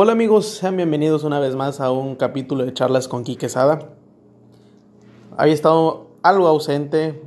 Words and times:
Hola 0.00 0.12
amigos, 0.12 0.46
sean 0.46 0.76
bienvenidos 0.76 1.24
una 1.24 1.40
vez 1.40 1.56
más 1.56 1.80
a 1.80 1.90
un 1.90 2.14
capítulo 2.14 2.64
de 2.64 2.72
charlas 2.72 3.08
con 3.08 3.24
Quique 3.24 3.48
Sada. 3.48 3.96
Había 5.36 5.52
estado 5.52 6.06
algo 6.22 6.46
ausente 6.46 7.20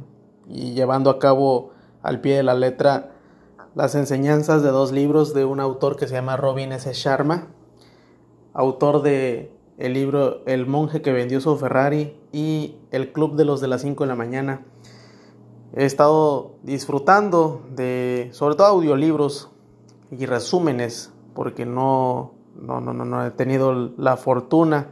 y 0.47 0.71
llevando 0.71 1.10
a 1.10 1.20
cabo 1.20 1.71
al 2.02 2.21
pie 2.21 2.38
de 2.38 2.44
la 2.44 2.54
letra 2.54 3.12
las 3.76 3.94
enseñanzas 3.96 4.63
de 4.63 4.70
dos 4.70 4.94
libros 4.94 5.34
de 5.34 5.44
un 5.44 5.60
autor 5.60 5.97
que 5.97 6.07
se 6.07 6.13
llama 6.13 6.38
Robin 6.38 6.71
S. 6.71 6.94
Sharma, 6.94 7.49
autor 8.54 9.01
de 9.01 9.51
el 9.78 9.92
libro 9.92 10.42
El 10.46 10.65
monje 10.65 11.01
que 11.01 11.12
vendió 11.12 11.42
su 11.42 11.58
Ferrari 11.58 12.17
y 12.31 12.78
El 12.92 13.12
club 13.12 13.35
de 13.35 13.44
los 13.44 13.60
de 13.60 13.67
las 13.67 13.81
5 13.81 14.06
de 14.06 14.08
la 14.08 14.15
mañana. 14.15 14.65
He 15.76 15.83
estado 15.83 16.53
disfrutando 16.63 17.63
de 17.76 18.30
sobre 18.31 18.55
todo 18.55 18.67
audiolibros 18.67 19.49
y 20.09 20.26
resúmenes 20.26 21.12
porque 21.34 21.66
no 21.66 22.40
no, 22.55 22.81
no, 22.81 22.94
no, 22.94 23.05
no 23.05 23.26
he 23.26 23.31
tenido 23.31 23.91
la 23.98 24.18
fortuna 24.18 24.88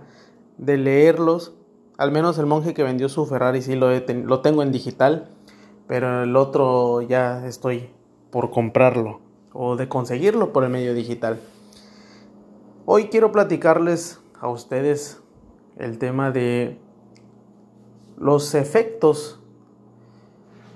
de 0.58 0.78
leerlos. 0.78 1.54
Al 1.98 2.12
menos 2.12 2.38
el 2.38 2.46
monje 2.46 2.74
que 2.74 2.84
vendió 2.84 3.10
su 3.10 3.26
Ferrari 3.26 3.62
sí 3.62 3.76
lo, 3.76 3.90
lo 3.90 4.40
tengo 4.42 4.64
en 4.64 4.72
digital, 4.72 5.30
pero 5.88 6.24
el 6.24 6.36
otro 6.36 7.02
ya 7.02 7.46
estoy 7.46 7.90
por 8.32 8.52
comprarlo 8.52 9.20
o 9.54 9.76
de 9.76 9.90
conseguirlo 9.90 10.54
por 10.54 10.64
el 10.64 10.70
medio 10.70 10.94
digital. 10.94 11.40
Hoy 12.86 13.10
quiero 13.10 13.32
platicarles 13.32 14.20
a 14.40 14.48
ustedes 14.50 15.22
el 15.78 15.98
tema 15.98 16.32
de 16.32 16.80
los 18.18 18.54
efectos 18.56 19.40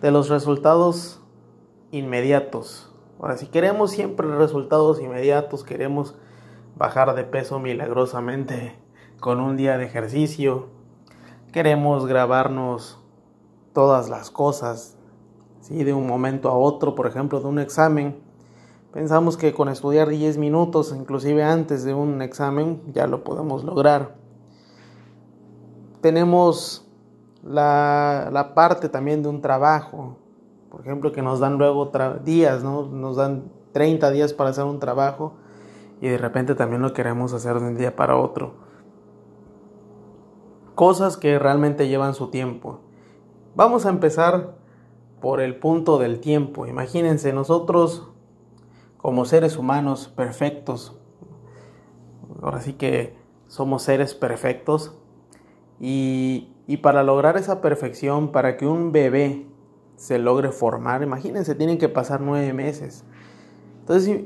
de 0.02 0.12
los 0.12 0.30
resultados 0.30 1.22
inmediatos. 1.92 2.90
Ahora, 3.20 3.38
si 3.38 3.48
queremos 3.48 3.92
siempre 3.92 4.28
resultados 4.36 5.00
inmediatos, 5.00 5.64
queremos 5.64 6.16
bajar 6.76 7.13
de 7.16 7.23
peso 7.23 7.59
milagrosamente 7.59 8.76
con 9.20 9.40
un 9.40 9.58
día 9.58 9.77
de 9.77 9.86
ejercicio. 9.86 10.67
Queremos 11.52 12.06
grabarnos 12.06 13.00
todas 13.73 14.09
las 14.09 14.31
cosas, 14.31 14.98
¿sí? 15.61 15.83
de 15.83 15.94
un 15.94 16.08
momento 16.08 16.50
a 16.50 16.58
otro, 16.58 16.95
por 16.95 17.08
ejemplo, 17.08 17.39
de 17.39 17.48
un 17.48 17.59
examen. 17.59 18.20
Pensamos 18.92 19.38
que 19.38 19.53
con 19.53 19.70
estudiar 19.70 20.09
10 20.09 20.38
minutos, 20.38 20.94
inclusive 20.95 21.44
antes 21.44 21.83
de 21.83 21.94
un 21.94 22.22
examen, 22.22 22.81
ya 22.94 23.08
lo 23.08 23.23
podemos 23.23 23.64
lograr. 23.64 24.16
Tenemos 26.02 26.88
la, 27.44 28.30
la 28.31 28.53
parte 28.53 28.89
también 28.89 29.23
de 29.23 29.30
un 29.30 29.42
trabajo, 29.42 30.17
por 30.70 30.81
ejemplo, 30.81 31.11
que 31.11 31.22
nos 31.22 31.39
dan 31.39 31.58
luego 31.58 31.92
días, 32.23 32.64
¿no? 32.64 32.83
Nos 32.83 33.16
dan 33.16 33.52
30 33.72 34.11
días 34.11 34.33
para 34.33 34.52
hacer 34.52 34.66
un 34.66 34.80
trabajo 34.80 35.33
y 36.02 36.08
de 36.08 36.17
repente 36.17 36.55
también 36.55 36.81
lo 36.81 36.94
queremos 36.94 37.33
hacer 37.33 37.59
de 37.59 37.67
un 37.67 37.77
día 37.77 37.95
para 37.95 38.17
otro. 38.17 38.55
Cosas 40.75 41.17
que 41.17 41.39
realmente 41.39 41.88
llevan 41.88 42.13
su 42.13 42.30
tiempo. 42.30 42.80
Vamos 43.55 43.86
a 43.86 43.89
empezar 43.89 44.55
por 45.21 45.39
el 45.39 45.55
punto 45.58 45.99
del 45.99 46.19
tiempo. 46.19 46.66
Imagínense, 46.66 47.31
nosotros 47.31 48.09
como 48.97 49.25
seres 49.25 49.58
humanos 49.58 50.11
perfectos, 50.16 50.99
ahora 52.41 52.61
sí 52.61 52.73
que 52.73 53.16
somos 53.47 53.83
seres 53.83 54.16
perfectos, 54.16 54.97
y, 55.80 56.53
y 56.67 56.77
para 56.77 57.03
lograr 57.03 57.38
esa 57.38 57.61
perfección, 57.61 58.31
para 58.31 58.58
que 58.58 58.66
un 58.66 58.91
bebé 58.91 59.45
se 59.95 60.19
logre 60.19 60.52
formar, 60.52 61.03
imagínense, 61.03 61.53
tienen 61.53 61.77
que 61.77 61.89
pasar 61.89 62.21
nueve 62.21 62.52
meses. 62.53 63.05
Entonces, 63.81 64.25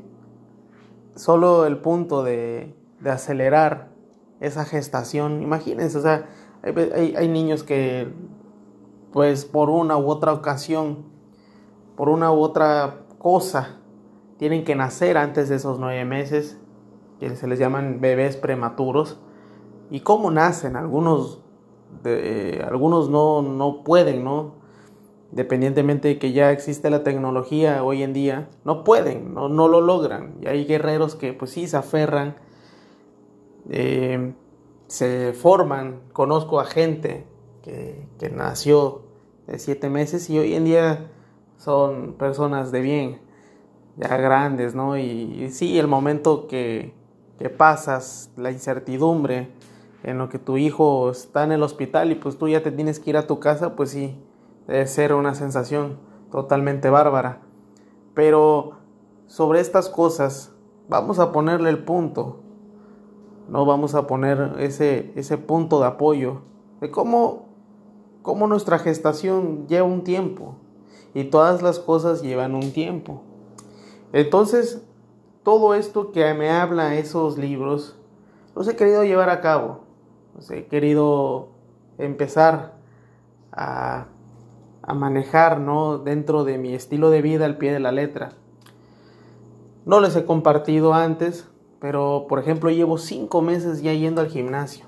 solo 1.17 1.65
el 1.65 1.77
punto 1.77 2.23
de, 2.23 2.73
de 3.01 3.09
acelerar 3.09 3.89
esa 4.39 4.65
gestación, 4.65 5.41
imagínense, 5.41 5.97
o 5.97 6.01
sea, 6.01 6.27
hay, 6.61 7.15
hay, 7.15 7.27
niños 7.27 7.63
que, 7.63 8.13
pues 9.11 9.45
por 9.45 9.69
una 9.69 9.97
u 9.97 10.09
otra 10.09 10.33
ocasión, 10.33 11.05
por 11.95 12.09
una 12.09 12.31
u 12.31 12.39
otra 12.39 13.01
cosa, 13.17 13.77
tienen 14.37 14.63
que 14.63 14.75
nacer 14.75 15.17
antes 15.17 15.49
de 15.49 15.55
esos 15.55 15.79
nueve 15.79 16.05
meses, 16.05 16.59
que 17.19 17.35
se 17.35 17.47
les 17.47 17.57
llaman 17.57 17.99
bebés 17.99 18.37
prematuros. 18.37 19.19
¿Y 19.89 20.01
cómo 20.01 20.29
nacen? 20.29 20.75
Algunos, 20.75 21.41
de, 22.03 22.63
algunos 22.67 23.09
no, 23.09 23.41
no 23.41 23.83
pueden, 23.83 24.23
¿no? 24.23 24.56
Dependientemente 25.31 26.07
de 26.07 26.19
que 26.19 26.31
ya 26.31 26.51
existe 26.51 26.89
la 26.89 27.03
tecnología 27.03 27.83
hoy 27.83 28.03
en 28.03 28.13
día, 28.13 28.49
no 28.63 28.83
pueden, 28.83 29.33
no, 29.33 29.49
no 29.49 29.67
lo 29.67 29.81
logran. 29.81 30.35
Y 30.41 30.47
hay 30.47 30.65
guerreros 30.65 31.15
que 31.15 31.33
pues 31.33 31.51
sí 31.51 31.67
se 31.67 31.77
aferran, 31.77 32.37
eh, 33.69 34.33
se 34.87 35.33
forman, 35.33 36.01
conozco 36.13 36.59
a 36.59 36.65
gente 36.65 37.25
que, 37.63 38.07
que, 38.19 38.29
nació 38.29 39.01
de 39.45 39.59
siete 39.59 39.89
meses 39.89 40.29
y 40.29 40.39
hoy 40.39 40.53
en 40.53 40.63
día 40.63 41.11
son 41.57 42.13
personas 42.13 42.71
de 42.71 42.81
bien, 42.81 43.21
ya 43.97 44.15
grandes, 44.15 44.75
¿no? 44.75 44.97
Y, 44.97 45.49
sí, 45.51 45.77
el 45.77 45.87
momento 45.87 46.47
que, 46.47 46.93
que 47.37 47.49
pasas, 47.49 48.31
la 48.37 48.51
incertidumbre 48.51 49.49
en 50.03 50.17
lo 50.17 50.29
que 50.29 50.39
tu 50.39 50.57
hijo 50.57 51.09
está 51.09 51.43
en 51.43 51.51
el 51.51 51.63
hospital 51.63 52.11
y 52.11 52.15
pues 52.15 52.37
tú 52.37 52.47
ya 52.47 52.63
te 52.63 52.71
tienes 52.71 52.99
que 52.99 53.09
ir 53.09 53.17
a 53.17 53.27
tu 53.27 53.39
casa, 53.39 53.75
pues 53.75 53.89
sí, 53.89 54.15
Debe 54.67 54.85
ser 54.87 55.13
una 55.13 55.33
sensación 55.33 55.97
totalmente 56.31 56.89
bárbara. 56.89 57.41
Pero 58.13 58.73
sobre 59.25 59.59
estas 59.59 59.89
cosas 59.89 60.53
vamos 60.89 61.19
a 61.19 61.31
ponerle 61.31 61.69
el 61.69 61.83
punto. 61.83 62.41
No 63.49 63.65
vamos 63.65 63.95
a 63.95 64.07
poner 64.07 64.55
ese, 64.59 65.11
ese 65.15 65.37
punto 65.37 65.79
de 65.79 65.87
apoyo 65.87 66.41
de 66.81 66.91
cómo, 66.91 67.45
cómo 68.21 68.47
nuestra 68.47 68.77
gestación 68.77 69.67
lleva 69.67 69.87
un 69.87 70.03
tiempo 70.03 70.55
y 71.13 71.25
todas 71.25 71.61
las 71.61 71.79
cosas 71.79 72.21
llevan 72.21 72.53
un 72.53 72.71
tiempo. 72.73 73.21
Entonces, 74.13 74.81
todo 75.43 75.75
esto 75.75 76.11
que 76.11 76.33
me 76.33 76.49
habla 76.49 76.95
esos 76.95 77.37
libros, 77.37 77.97
los 78.55 78.67
he 78.67 78.75
querido 78.75 79.03
llevar 79.03 79.29
a 79.29 79.41
cabo. 79.41 79.79
Los 80.35 80.51
he 80.51 80.67
querido 80.67 81.49
empezar 81.97 82.73
a 83.51 84.07
a 84.87 84.93
manejar 84.93 85.59
¿no? 85.59 85.99
dentro 85.99 86.45
de 86.45 86.57
mi 86.57 86.73
estilo 86.73 87.09
de 87.11 87.21
vida 87.21 87.45
al 87.45 87.57
pie 87.57 87.71
de 87.73 87.79
la 87.79 87.91
letra. 87.91 88.29
No 89.85 89.99
les 89.99 90.15
he 90.15 90.25
compartido 90.25 90.93
antes, 90.93 91.47
pero 91.79 92.25
por 92.27 92.39
ejemplo 92.39 92.71
llevo 92.71 92.97
cinco 92.97 93.41
meses 93.41 93.81
ya 93.81 93.93
yendo 93.93 94.21
al 94.21 94.29
gimnasio. 94.29 94.85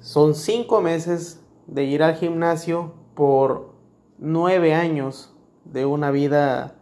Son 0.00 0.34
cinco 0.34 0.80
meses 0.80 1.44
de 1.66 1.84
ir 1.84 2.02
al 2.02 2.14
gimnasio 2.14 2.94
por 3.14 3.74
nueve 4.18 4.74
años 4.74 5.34
de 5.66 5.84
una 5.84 6.10
vida 6.10 6.76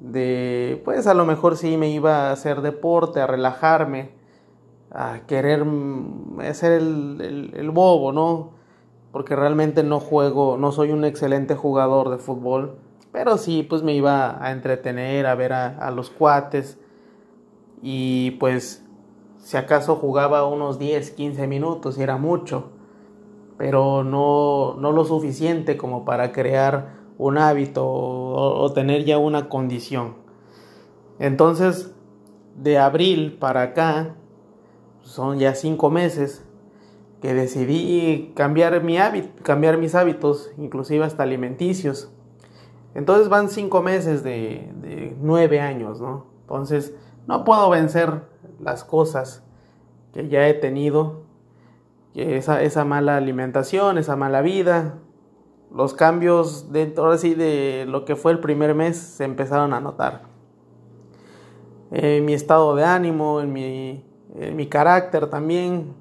de, 0.00 0.82
pues 0.84 1.06
a 1.06 1.14
lo 1.14 1.24
mejor 1.24 1.56
sí 1.56 1.78
me 1.78 1.88
iba 1.88 2.28
a 2.28 2.32
hacer 2.32 2.60
deporte, 2.60 3.20
a 3.20 3.26
relajarme, 3.26 4.10
a 4.90 5.20
querer 5.26 5.64
hacer 6.40 6.72
el, 6.72 7.20
el, 7.22 7.52
el 7.54 7.70
bobo, 7.70 8.12
¿no? 8.12 8.53
Porque 9.14 9.36
realmente 9.36 9.84
no 9.84 10.00
juego, 10.00 10.56
no 10.58 10.72
soy 10.72 10.90
un 10.90 11.04
excelente 11.04 11.54
jugador 11.54 12.10
de 12.10 12.18
fútbol, 12.18 12.78
pero 13.12 13.38
sí, 13.38 13.62
pues 13.62 13.84
me 13.84 13.94
iba 13.94 14.44
a 14.44 14.50
entretener, 14.50 15.26
a 15.26 15.36
ver 15.36 15.52
a, 15.52 15.90
los 15.92 16.10
cuates 16.10 16.80
y 17.80 18.32
pues 18.40 18.84
si 19.38 19.56
acaso 19.56 19.94
jugaba 19.94 20.44
unos 20.48 20.80
10, 20.80 21.12
15 21.12 21.46
minutos 21.46 21.96
y 21.96 22.02
era 22.02 22.16
mucho, 22.16 22.72
pero 23.56 24.02
no, 24.02 24.74
no 24.80 24.90
lo 24.90 25.04
suficiente 25.04 25.76
como 25.76 26.04
para 26.04 26.32
crear 26.32 26.96
un 27.16 27.38
hábito 27.38 27.86
o, 27.86 28.62
o 28.62 28.72
tener 28.72 29.04
ya 29.04 29.18
una 29.18 29.48
condición. 29.48 30.16
Entonces, 31.20 31.94
de 32.56 32.78
abril 32.78 33.36
para 33.38 33.62
acá, 33.62 34.16
son 35.02 35.38
ya 35.38 35.54
cinco 35.54 35.88
meses, 35.88 36.44
que 37.20 37.34
decidí 37.34 38.32
cambiar, 38.36 38.82
mi 38.82 38.98
hábito, 38.98 39.42
cambiar 39.42 39.78
mis 39.78 39.94
hábitos, 39.94 40.50
inclusive 40.58 41.04
hasta 41.04 41.22
alimenticios. 41.22 42.12
Entonces 42.94 43.28
van 43.28 43.48
cinco 43.48 43.82
meses 43.82 44.22
de, 44.22 45.16
nueve 45.20 45.60
años, 45.60 46.00
¿no? 46.00 46.26
Entonces 46.42 46.94
no 47.26 47.44
puedo 47.44 47.70
vencer 47.70 48.22
las 48.60 48.84
cosas 48.84 49.42
que 50.12 50.28
ya 50.28 50.46
he 50.48 50.54
tenido, 50.54 51.22
que 52.12 52.36
esa, 52.36 52.62
esa 52.62 52.84
mala 52.84 53.16
alimentación, 53.16 53.98
esa 53.98 54.16
mala 54.16 54.42
vida, 54.42 54.98
los 55.74 55.92
cambios 55.94 56.70
dentro 56.70 57.10
así 57.10 57.34
de 57.34 57.84
lo 57.88 58.04
que 58.04 58.14
fue 58.14 58.30
el 58.30 58.38
primer 58.38 58.74
mes 58.74 58.96
se 58.96 59.24
empezaron 59.24 59.72
a 59.72 59.80
notar. 59.80 60.22
En 61.90 62.24
mi 62.24 62.32
estado 62.32 62.76
de 62.76 62.84
ánimo, 62.84 63.40
en 63.40 63.52
mi, 63.52 64.04
en 64.36 64.56
mi 64.56 64.68
carácter 64.68 65.28
también, 65.28 65.94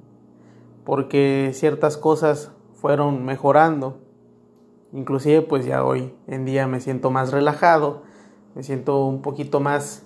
porque 0.85 1.51
ciertas 1.53 1.97
cosas 1.97 2.51
fueron 2.73 3.25
mejorando. 3.25 3.97
Inclusive 4.91 5.41
pues 5.41 5.65
ya 5.65 5.83
hoy 5.83 6.13
en 6.27 6.45
día 6.45 6.67
me 6.67 6.79
siento 6.79 7.09
más 7.09 7.31
relajado, 7.31 8.03
me 8.55 8.63
siento 8.63 9.05
un 9.05 9.21
poquito 9.21 9.59
más 9.59 10.03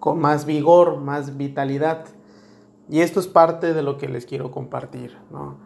con 0.00 0.20
más 0.20 0.44
vigor, 0.44 0.98
más 0.98 1.36
vitalidad. 1.36 2.04
Y 2.88 3.00
esto 3.00 3.20
es 3.20 3.26
parte 3.26 3.74
de 3.74 3.82
lo 3.82 3.98
que 3.98 4.08
les 4.08 4.26
quiero 4.26 4.50
compartir. 4.50 5.16
¿no? 5.30 5.56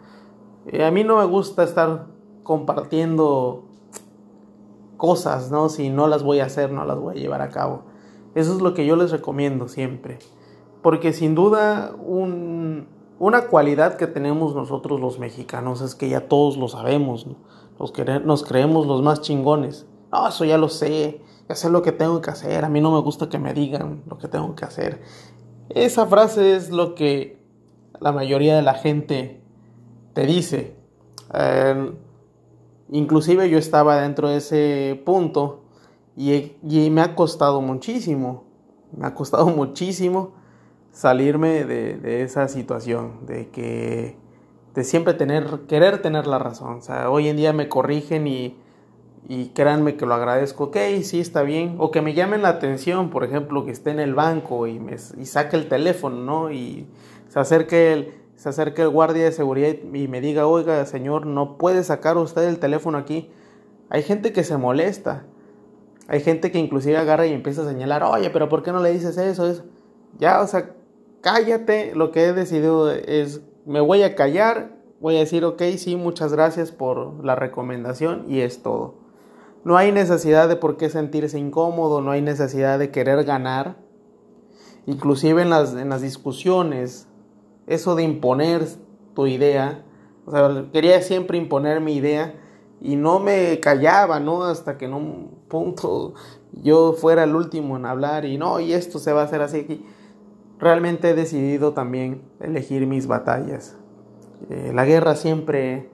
Eh, 0.67 0.85
a 0.85 0.91
mí 0.91 1.05
no 1.05 1.19
me 1.19 1.25
gusta 1.25 1.62
estar 1.62 2.06
compartiendo 2.43 3.65
cosas, 4.97 5.50
¿no? 5.50 5.69
Si 5.69 5.91
no 5.91 6.06
las 6.06 6.23
voy 6.23 6.41
a 6.41 6.47
hacer, 6.47 6.70
no 6.70 6.85
las 6.85 6.99
voy 6.99 7.17
a 7.17 7.20
llevar 7.20 7.43
a 7.43 7.50
cabo. 7.50 7.82
Eso 8.35 8.55
es 8.55 8.62
lo 8.62 8.75
que 8.75 8.87
yo 8.87 8.97
les 8.97 9.11
recomiendo 9.11 9.69
siempre. 9.69 10.19
Porque 10.81 11.12
sin 11.12 11.35
duda 11.35 11.94
una 13.22 13.46
cualidad 13.46 13.98
que 13.98 14.08
tenemos 14.08 14.56
nosotros 14.56 14.98
los 14.98 15.20
mexicanos 15.20 15.80
es 15.80 15.94
que 15.94 16.08
ya 16.08 16.26
todos 16.26 16.56
lo 16.56 16.66
sabemos, 16.66 17.28
nos, 17.78 17.92
nos 18.24 18.42
creemos 18.42 18.88
los 18.88 19.00
más 19.00 19.20
chingones. 19.20 19.86
No, 20.10 20.26
eso 20.26 20.44
ya 20.44 20.58
lo 20.58 20.69
sé, 20.69 21.20
ya 21.48 21.54
sé 21.54 21.70
lo 21.70 21.82
que 21.82 21.92
tengo 21.92 22.20
que 22.20 22.30
hacer, 22.30 22.64
a 22.64 22.69
mí 22.69 22.80
no 22.80 22.90
me 22.90 23.00
gusta 23.00 23.28
que 23.28 23.38
me 23.38 23.54
digan 23.54 24.02
lo 24.08 24.19
que 24.19 24.26
tengo 24.26 24.56
que 24.56 24.64
hacer. 24.64 25.02
Esa 25.69 26.06
frase 26.06 26.56
es 26.56 26.70
lo 26.70 26.96
que 26.96 27.40
la 28.00 28.10
mayoría 28.10 28.56
de 28.56 28.62
la 28.62 28.74
gente 28.74 29.40
te 30.14 30.26
dice. 30.26 30.76
Eh, 31.32 31.92
inclusive 32.90 33.48
yo 33.48 33.56
estaba 33.56 34.00
dentro 34.00 34.30
de 34.30 34.38
ese 34.38 35.00
punto 35.06 35.62
y, 36.16 36.56
me 36.90 37.02
ha 37.02 37.14
costado 37.14 37.60
muchísimo, 37.60 38.46
me 38.90 39.06
ha 39.06 39.14
costado 39.14 39.46
muchísimo 39.56 40.42
salirme 40.93 41.65
de, 41.65 42.23
esa 42.23 42.47
situación, 42.49 43.27
de 43.27 43.49
que 43.49 44.17
de 44.75 44.85
siempre 44.85 45.15
tener, 45.15 45.62
querer 45.67 46.00
tener 46.00 46.27
la 46.27 46.39
razón. 46.39 46.79
O 46.79 46.83
sea, 46.83 47.11
hoy 47.11 47.29
en 47.29 47.37
día 47.37 47.53
me 47.53 47.69
corrigen 47.69 48.27
y, 48.27 48.56
y 49.29 49.49
créanme 49.49 49.97
que 49.97 50.06
lo 50.06 50.15
agradezco. 50.15 50.65
Ok, 50.65 50.77
sí, 51.03 51.21
está 51.21 51.43
bien. 51.43 51.77
O 51.79 51.91
que 51.91 52.03
me 52.03 52.15
llamen 52.15 52.43
la 52.43 52.50
atención, 52.50 53.11
por 53.11 53.25
ejemplo, 53.25 53.65
que 53.65 53.73
esté 53.73 53.91
en 53.91 54.00
el 54.00 54.15
banco 54.15 54.67
y, 54.67 54.79
me, 54.79 54.94
y 54.94 55.27
saque 55.27 55.56
el 55.56 55.69
teléfono, 55.69 56.17
¿no? 56.17 56.50
Y 56.53 56.87
se 57.29 57.41
acerque 57.41 57.93
el, 57.93 58.15
se 58.37 58.49
acerque 58.49 58.83
el 58.83 58.89
guardia 58.89 59.25
de 59.25 59.33
seguridad 59.33 59.75
y 59.93 60.09
me 60.09 60.21
diga, 60.21 60.47
oiga, 60.47 60.85
señor, 60.87 61.27
no 61.27 61.59
puede 61.59 61.85
sacar 61.85 62.17
usted 62.17 62.44
el 62.44 62.59
teléfono 62.59 62.99
aquí. 62.99 63.31
Hay 63.89 64.03
gente 64.03 64.33
que 64.33 64.44
se 64.44 64.56
molesta. 64.56 65.25
Hay 66.09 66.21
gente 66.21 66.50
que 66.50 66.59
inclusive 66.59 66.97
agarra 66.97 67.27
y 67.27 67.33
empieza 67.33 67.62
a 67.62 67.69
señalar, 67.69 68.03
oye, 68.03 68.31
pero 68.31 68.49
¿por 68.49 68.62
qué 68.62 68.73
no 68.73 68.81
le 68.81 68.93
dices 68.93 69.17
eso? 69.17 69.47
eso? 69.47 69.65
Ya, 70.19 70.41
o 70.41 70.47
sea, 70.47 70.75
cállate. 71.22 71.94
Lo 71.94 72.12
que 72.12 72.26
he 72.26 72.32
decidido 72.34 72.90
es, 72.90 73.40
me 73.64 73.80
voy 73.80 74.02
a 74.02 74.14
callar, 74.14 74.76
voy 75.00 75.16
a 75.16 75.20
decir, 75.20 75.44
ok, 75.46 75.62
sí, 75.78 75.96
muchas 75.96 76.32
gracias 76.32 76.70
por 76.70 77.24
la 77.24 77.34
recomendación 77.34 78.26
y 78.28 78.40
es 78.40 78.62
todo. 78.62 79.00
No 79.64 79.76
hay 79.76 79.92
necesidad 79.92 80.48
de 80.48 80.56
por 80.56 80.76
qué 80.76 80.90
sentirse 80.90 81.38
incómodo, 81.38 82.02
no 82.02 82.10
hay 82.10 82.20
necesidad 82.20 82.78
de 82.78 82.90
querer 82.90 83.24
ganar. 83.24 83.76
Inclusive 84.86 85.40
en 85.40 85.50
las, 85.50 85.74
en 85.74 85.88
las 85.88 86.02
discusiones, 86.02 87.06
eso 87.69 87.94
de 87.94 88.02
imponer 88.02 88.66
tu 89.14 89.26
idea, 89.26 89.84
o 90.26 90.32
sea, 90.32 90.66
quería 90.72 91.00
siempre 91.02 91.38
imponer 91.38 91.80
mi 91.80 91.94
idea 91.94 92.34
y 92.80 92.96
no 92.96 93.20
me 93.20 93.60
callaba, 93.60 94.19
¿no? 94.19 94.42
Hasta 94.44 94.76
que 94.76 94.86
en 94.86 94.94
un 94.94 95.30
punto 95.48 96.14
yo 96.52 96.94
fuera 96.94 97.24
el 97.24 97.36
último 97.36 97.76
en 97.76 97.86
hablar 97.86 98.24
y 98.24 98.38
no, 98.38 98.58
y 98.58 98.72
esto 98.72 98.98
se 98.98 99.12
va 99.12 99.22
a 99.22 99.24
hacer 99.24 99.42
así 99.42 99.60
aquí. 99.60 99.86
Realmente 100.62 101.11
he 101.11 101.14
decidido 101.14 101.73
también 101.73 102.23
elegir 102.38 102.87
mis 102.87 103.09
batallas. 103.09 103.76
Eh, 104.49 104.70
la 104.73 104.85
guerra 104.85 105.17
siempre, 105.17 105.91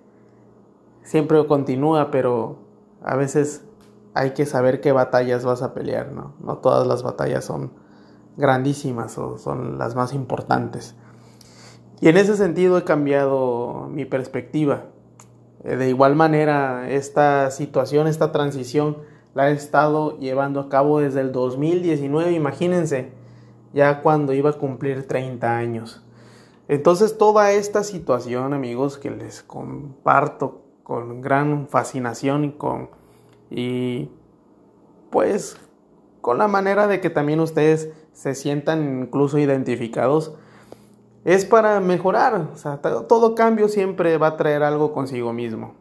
siempre 1.02 1.46
continúa, 1.46 2.10
pero 2.10 2.58
a 3.02 3.16
veces 3.16 3.64
hay 4.12 4.32
que 4.32 4.44
saber 4.44 4.82
qué 4.82 4.92
batallas 4.92 5.42
vas 5.42 5.62
a 5.62 5.72
pelear, 5.72 6.12
¿no? 6.12 6.34
No 6.40 6.58
todas 6.58 6.86
las 6.86 7.02
batallas 7.02 7.46
son 7.46 7.72
grandísimas 8.36 9.16
o 9.16 9.38
son 9.38 9.78
las 9.78 9.94
más 9.94 10.12
importantes. 10.12 10.94
Y 12.02 12.10
en 12.10 12.18
ese 12.18 12.36
sentido 12.36 12.76
he 12.76 12.84
cambiado 12.84 13.88
mi 13.90 14.04
perspectiva. 14.04 14.84
Eh, 15.64 15.76
de 15.76 15.88
igual 15.88 16.14
manera, 16.14 16.90
esta 16.90 17.50
situación, 17.50 18.06
esta 18.06 18.32
transición, 18.32 18.98
la 19.32 19.48
he 19.48 19.54
estado 19.54 20.18
llevando 20.18 20.60
a 20.60 20.68
cabo 20.68 21.00
desde 21.00 21.22
el 21.22 21.32
2019, 21.32 22.32
imagínense, 22.32 23.16
ya 23.78 24.02
cuando 24.02 24.32
iba 24.32 24.50
a 24.50 24.54
cumplir 24.54 25.06
30 25.06 25.56
años. 25.56 26.04
Entonces 26.66 27.16
toda 27.16 27.52
esta 27.52 27.84
situación, 27.84 28.52
amigos, 28.52 28.98
que 28.98 29.08
les 29.08 29.44
comparto 29.44 30.62
con 30.82 31.20
gran 31.20 31.68
fascinación 31.68 32.44
y 32.44 32.50
con 32.50 32.90
y 33.50 34.10
pues 35.10 35.60
con 36.20 36.38
la 36.38 36.48
manera 36.48 36.88
de 36.88 37.00
que 37.00 37.08
también 37.08 37.38
ustedes 37.38 37.90
se 38.12 38.34
sientan 38.34 39.04
incluso 39.04 39.38
identificados 39.38 40.34
es 41.24 41.44
para 41.44 41.78
mejorar. 41.78 42.48
Todo 43.08 43.36
cambio 43.36 43.68
siempre 43.68 44.18
va 44.18 44.26
a 44.26 44.36
traer 44.36 44.64
algo 44.64 44.92
consigo 44.92 45.32
mismo. 45.32 45.76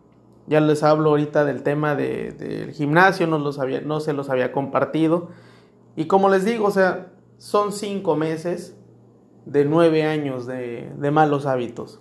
Ya 0.46 0.62
les 0.62 0.84
hablo 0.84 1.10
ahorita 1.10 1.46
del 1.46 1.64
tema 1.64 1.96
del 1.96 2.74
gimnasio, 2.74 3.26
no, 3.26 3.40
los 3.40 3.58
había, 3.58 3.82
no 3.82 4.02
se 4.02 4.14
los 4.14 4.30
había 4.30 4.52
compartido. 4.52 5.30
Y 5.96 6.06
como 6.06 6.30
les 6.30 6.46
digo, 6.46 6.68
o 6.68 6.72
sea, 6.72 7.08
son 7.38 7.72
cinco 7.72 8.16
meses 8.16 8.76
de 9.46 9.66
nueve 9.66 10.04
años 10.04 10.46
de, 10.46 10.92
de 10.98 11.12
malos 11.12 11.46
hábitos. 11.46 12.00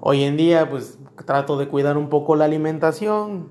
Hoy 0.00 0.24
en 0.24 0.36
día, 0.36 0.68
pues 0.68 0.98
trato 1.24 1.56
de 1.56 1.68
cuidar 1.68 1.96
un 1.96 2.08
poco 2.08 2.36
la 2.36 2.44
alimentación, 2.44 3.48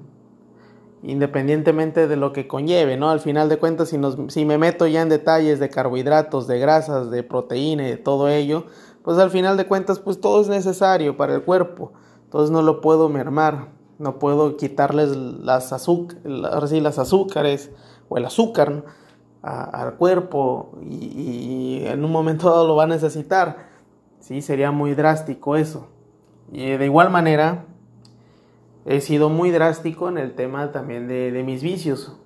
independientemente 1.03 2.07
de 2.07 2.15
lo 2.15 2.33
que 2.33 2.47
conlleve, 2.47 2.97
¿no? 2.97 3.09
Al 3.09 3.19
final 3.19 3.49
de 3.49 3.57
cuentas, 3.57 3.89
si, 3.89 3.97
nos, 3.97 4.17
si 4.29 4.45
me 4.45 4.57
meto 4.57 4.87
ya 4.87 5.01
en 5.01 5.09
detalles 5.09 5.59
de 5.59 5.69
carbohidratos, 5.69 6.47
de 6.47 6.59
grasas, 6.59 7.11
de 7.11 7.23
proteína 7.23 7.87
y 7.87 7.91
de 7.91 7.97
todo 7.97 8.29
ello, 8.29 8.65
pues 9.03 9.17
al 9.17 9.29
final 9.29 9.57
de 9.57 9.67
cuentas, 9.67 9.99
pues 9.99 10.19
todo 10.19 10.41
es 10.41 10.47
necesario 10.47 11.15
para 11.15 11.35
el 11.35 11.43
cuerpo. 11.43 11.93
Entonces 12.23 12.49
no 12.51 12.61
lo 12.61 12.81
puedo 12.81 13.07
mermar, 13.07 13.69
no 13.99 14.17
puedo 14.17 14.57
quitarles 14.57 15.15
las, 15.15 15.71
las 15.71 16.99
azúcares 16.99 17.71
o 18.09 18.17
el 18.17 18.25
azúcar 18.25 18.83
al 19.45 19.93
cuerpo 19.95 20.71
y, 20.81 21.83
en 21.85 22.03
un 22.03 22.11
momento 22.11 22.49
dado 22.49 22.67
lo 22.67 22.75
va 22.75 22.85
a 22.85 22.87
necesitar. 22.87 23.67
Sí, 24.19 24.41
sería 24.41 24.71
muy 24.71 24.95
drástico 24.95 25.55
eso. 25.55 25.87
Y 26.51 26.71
de 26.71 26.85
igual 26.85 27.11
manera, 27.11 27.65
he 28.85 29.01
sido 29.01 29.29
muy 29.29 29.51
drástico 29.51 30.09
en 30.09 30.17
el 30.17 30.33
tema 30.33 30.71
también 30.71 31.07
de, 31.07 31.43
mis 31.45 31.61
vicios. 31.61 32.17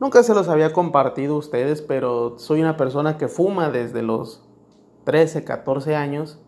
Nunca 0.00 0.22
se 0.22 0.32
los 0.32 0.48
había 0.48 0.72
compartido 0.72 1.34
a 1.34 1.38
ustedes, 1.38 1.82
pero 1.82 2.38
soy 2.38 2.62
una 2.62 2.78
persona 2.78 3.18
que 3.18 3.28
fuma 3.28 3.68
desde 3.68 4.02
los 4.02 4.42
13, 5.04 5.44
14 5.44 5.96
años 5.96 6.38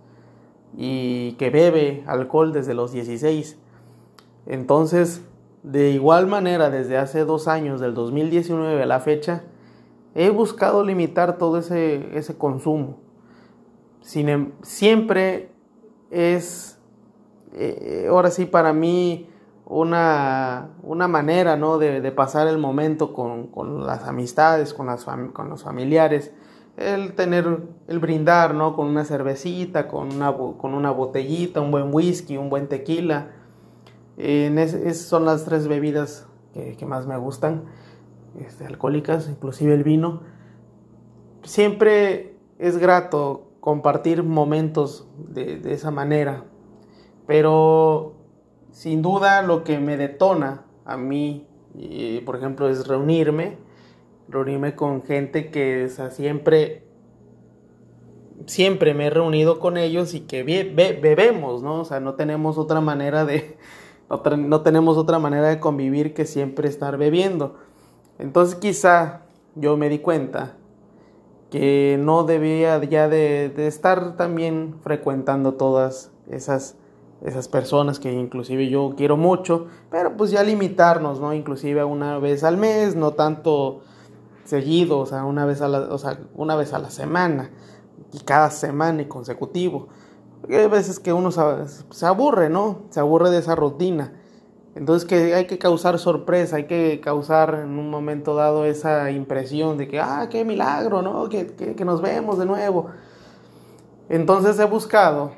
y 0.79 1.33
que 1.33 1.51
bebe 1.51 2.05
alcohol 2.07 2.55
desde 2.55 2.73
los 2.73 2.93
16. 2.93 3.59
Entonces, 4.47 5.23
de 5.63 5.91
igual 5.91 6.27
manera, 6.27 6.71
desde 6.71 6.97
hace 6.97 7.27
dos 7.27 7.49
años, 7.49 7.81
del 7.81 7.93
2019 7.93 8.83
a 8.83 8.87
la 8.87 9.01
fecha, 9.01 9.43
he 10.15 10.31
buscado 10.31 10.85
limitar 10.85 11.39
todo 11.39 11.59
ese, 11.59 12.17
ese 12.17 12.37
consumo. 12.37 12.99
Sin, 14.01 14.29
em, 14.29 14.53
siempre 14.63 15.53
es, 16.11 16.79
eh, 17.53 18.07
ahora 18.09 18.31
sí, 18.31 18.47
para 18.47 18.73
mí, 18.73 19.29
una, 19.71 20.71
una 20.83 21.07
manera 21.07 21.57
¿no? 21.57 21.79
de, 21.79 22.01
de, 22.01 22.13
pasar 22.13 22.49
el 22.49 22.59
momento 22.59 23.13
con, 23.13 23.47
con 23.47 23.87
las 23.87 24.05
amistades, 24.05 24.75
con, 24.75 24.87
las 24.87 25.05
con 25.05 25.49
los 25.49 25.63
familiares, 25.63 26.33
el 26.77 27.15
tener, 27.15 27.61
el 27.87 27.99
brindar 28.01 28.53
¿no? 28.55 28.75
con 28.75 28.89
una 28.89 29.05
cervecita, 29.05 29.87
con 29.87 30.13
una, 30.13 30.37
con 30.37 30.75
una 30.75 30.91
botellita, 30.91 31.61
un 31.61 31.71
buen 31.71 31.95
whisky, 31.95 32.37
un 32.37 32.51
buen 32.51 32.69
tequila. 32.69 33.29
Esas 34.17 34.97
son 34.97 35.25
las 35.25 35.45
tres 35.45 35.69
bebidas 35.69 36.27
que 36.53 36.85
más 36.85 37.07
me 37.07 37.17
gustan, 37.17 37.65
este, 38.39 38.67
alcohólicas, 38.67 39.29
inclusive 39.29 39.75
el 39.75 39.85
vino. 39.85 40.23
Siempre 41.43 42.37
es 42.59 42.79
grato 42.79 43.49
compartir 43.61 44.23
momentos 44.23 45.09
de, 45.17 45.59
de 45.59 45.73
esa 45.73 45.91
manera, 45.91 46.45
pero 47.27 48.15
sin 48.73 49.03
duda 49.03 49.43
lo 49.43 49.65
que 49.65 49.79
me 49.79 49.97
detona 49.97 50.65
a 50.85 50.97
mí, 50.97 51.47
por 52.25 52.37
ejemplo, 52.37 52.69
es 52.69 52.87
reunirme, 52.87 53.59
reunirme 54.29 54.75
con 54.75 55.03
gente 55.03 55.51
que 55.51 55.89
siempre, 56.11 56.85
siempre 58.47 58.95
me 58.95 59.07
he 59.07 59.11
reunido 59.11 59.61
con 59.61 59.77
ellos 59.77 60.15
y 60.15 60.21
que 60.21 60.43
bebemos, 60.43 61.63
¿no? 61.63 61.81
O 61.81 61.85
sea, 61.85 62.01
no 62.01 62.15
tenemos 62.15 62.59
otra 62.59 62.81
manera 62.81 63.25
de, 63.25 63.57
no, 64.39 64.63
tenemos 64.63 64.97
otra 64.97 65.19
manera 65.19 65.49
de 65.49 65.61
convivir 65.61 66.15
que 66.15 66.25
siempre 66.25 66.69
estar 66.69 66.97
bebiendo. 66.97 67.57
Entonces 68.21 68.57
quizá 68.57 69.23
yo 69.55 69.77
me 69.77 69.89
di 69.89 69.99
cuenta 69.99 70.57
que 71.51 71.99
no 72.01 72.23
debía 72.23 72.83
ya 72.85 73.09
de 73.09 73.67
estar 73.67 74.17
también 74.17 74.77
frecuentando 74.83 75.55
todas 75.55 76.13
esas 76.29 76.77
esas 77.25 77.49
personas 77.49 77.99
que 78.01 78.13
inclusive 78.13 78.69
yo 78.69 78.95
quiero 78.97 79.17
mucho, 79.17 79.67
pero 79.91 80.17
pues 80.17 80.31
ya 80.31 80.43
limitarnos, 80.43 81.21
¿no? 81.21 81.35
Inclusive 81.35 81.85
una 81.85 82.19
vez 82.19 82.45
al 82.45 82.57
mes, 82.57 82.97
no 82.97 83.13
tanto 83.13 83.81
seguido, 84.45 84.99
o 84.99 85.07
sea, 85.07 85.25
una 85.25 85.45
vez 85.45 85.61
a 85.61 85.69
la, 85.69 85.89
una 86.35 86.57
vez 86.57 86.73
a 86.73 86.79
la 86.79 86.91
semana 86.91 87.51
y 88.13 88.21
cada 88.21 88.51
semana 88.51 89.03
y 89.03 89.05
consecutivo. 89.07 89.89
hay 90.49 90.67
veces 90.69 90.99
que 90.99 91.13
uno 91.13 91.31
se, 91.31 92.07
aburre, 92.07 92.49
¿no? 92.49 92.85
Se 92.91 93.01
aburre 93.01 93.31
de 93.31 93.39
esa 93.39 93.55
rutina. 93.55 94.15
Entonces 94.75 95.09
que 95.09 95.35
hay 95.35 95.47
que 95.47 95.59
causar 95.59 95.99
sorpresa, 95.99 96.57
hay 96.57 96.65
que 96.65 97.01
causar 97.01 97.61
en 97.63 97.79
un 97.79 97.91
momento 97.91 98.35
dado 98.35 98.65
esa 98.65 99.11
impresión 99.11 99.79
de 99.79 99.89
que, 99.89 99.99
ah, 99.99 100.29
qué 100.31 100.45
milagro, 100.45 101.03
¿no? 101.03 101.29
Que, 101.29 101.47
que 101.47 101.85
nos 101.85 102.01
vemos 102.01 102.39
de 102.39 102.47
nuevo. 102.47 102.87
Entonces 104.09 104.59
he 104.59 104.65
buscado, 104.65 105.33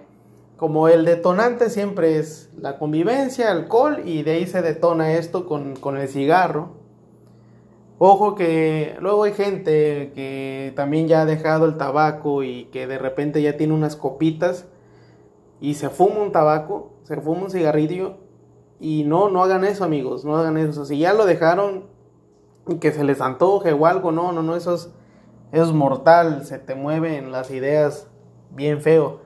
como 0.56 0.88
el 0.88 1.04
detonante 1.04 1.70
siempre 1.70 2.18
es 2.18 2.50
la 2.58 2.78
convivencia, 2.78 3.50
alcohol, 3.50 4.02
y 4.04 4.22
de 4.22 4.32
ahí 4.32 4.46
se 4.46 4.60
detona 4.60 5.12
esto 5.12 5.46
con, 5.46 5.76
con 5.76 5.96
el 5.96 6.08
cigarro. 6.08 6.82
Ojo 7.98 8.34
que 8.34 8.96
luego 9.00 9.24
hay 9.24 9.32
gente 9.32 10.12
que 10.14 10.72
también 10.76 11.08
ya 11.08 11.22
ha 11.22 11.26
dejado 11.26 11.66
el 11.66 11.76
tabaco 11.76 12.42
y 12.42 12.64
que 12.66 12.86
de 12.86 12.98
repente 12.98 13.40
ya 13.40 13.56
tiene 13.56 13.74
unas 13.74 13.96
copitas 13.96 14.66
y 15.60 15.74
se 15.74 15.88
fuma 15.88 16.20
un 16.20 16.32
tabaco, 16.32 16.90
se 17.04 17.20
fuma 17.20 17.42
un 17.42 17.50
cigarrillo 17.50 18.16
y 18.82 19.04
no, 19.04 19.28
no 19.28 19.44
hagan 19.44 19.64
eso 19.64 19.84
amigos, 19.84 20.24
no 20.24 20.36
hagan 20.36 20.56
eso. 20.56 20.84
Si 20.84 20.98
ya 20.98 21.14
lo 21.14 21.24
dejaron 21.24 21.84
y 22.66 22.74
que 22.76 22.90
se 22.90 23.04
les 23.04 23.20
antoje 23.20 23.72
o 23.72 23.86
algo, 23.86 24.10
no, 24.10 24.32
no, 24.32 24.42
no, 24.42 24.56
eso 24.56 24.74
es, 24.74 24.90
eso 25.52 25.64
es 25.64 25.72
mortal, 25.72 26.44
se 26.44 26.58
te 26.58 26.74
mueven 26.74 27.30
las 27.30 27.52
ideas 27.52 28.08
bien 28.50 28.80
feo. 28.80 29.20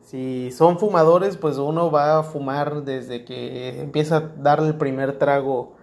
Si 0.00 0.50
son 0.50 0.78
fumadores, 0.78 1.36
pues 1.36 1.58
uno 1.58 1.90
va 1.90 2.20
a 2.20 2.22
fumar 2.22 2.84
desde 2.84 3.26
que 3.26 3.82
empieza 3.82 4.16
a 4.16 4.20
darle 4.38 4.68
el 4.68 4.76
primer 4.76 5.18
trago 5.18 5.74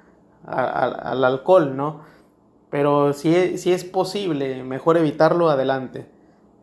al 0.46 1.24
alcohol, 1.24 1.78
¿no? 1.78 2.02
Pero 2.72 3.14
si, 3.14 3.60
si 3.60 3.74
es 3.74 3.84
posible, 3.84 4.64
mejor 4.64 4.98
evitarlo 4.98 5.52
adelante. 5.52 6.10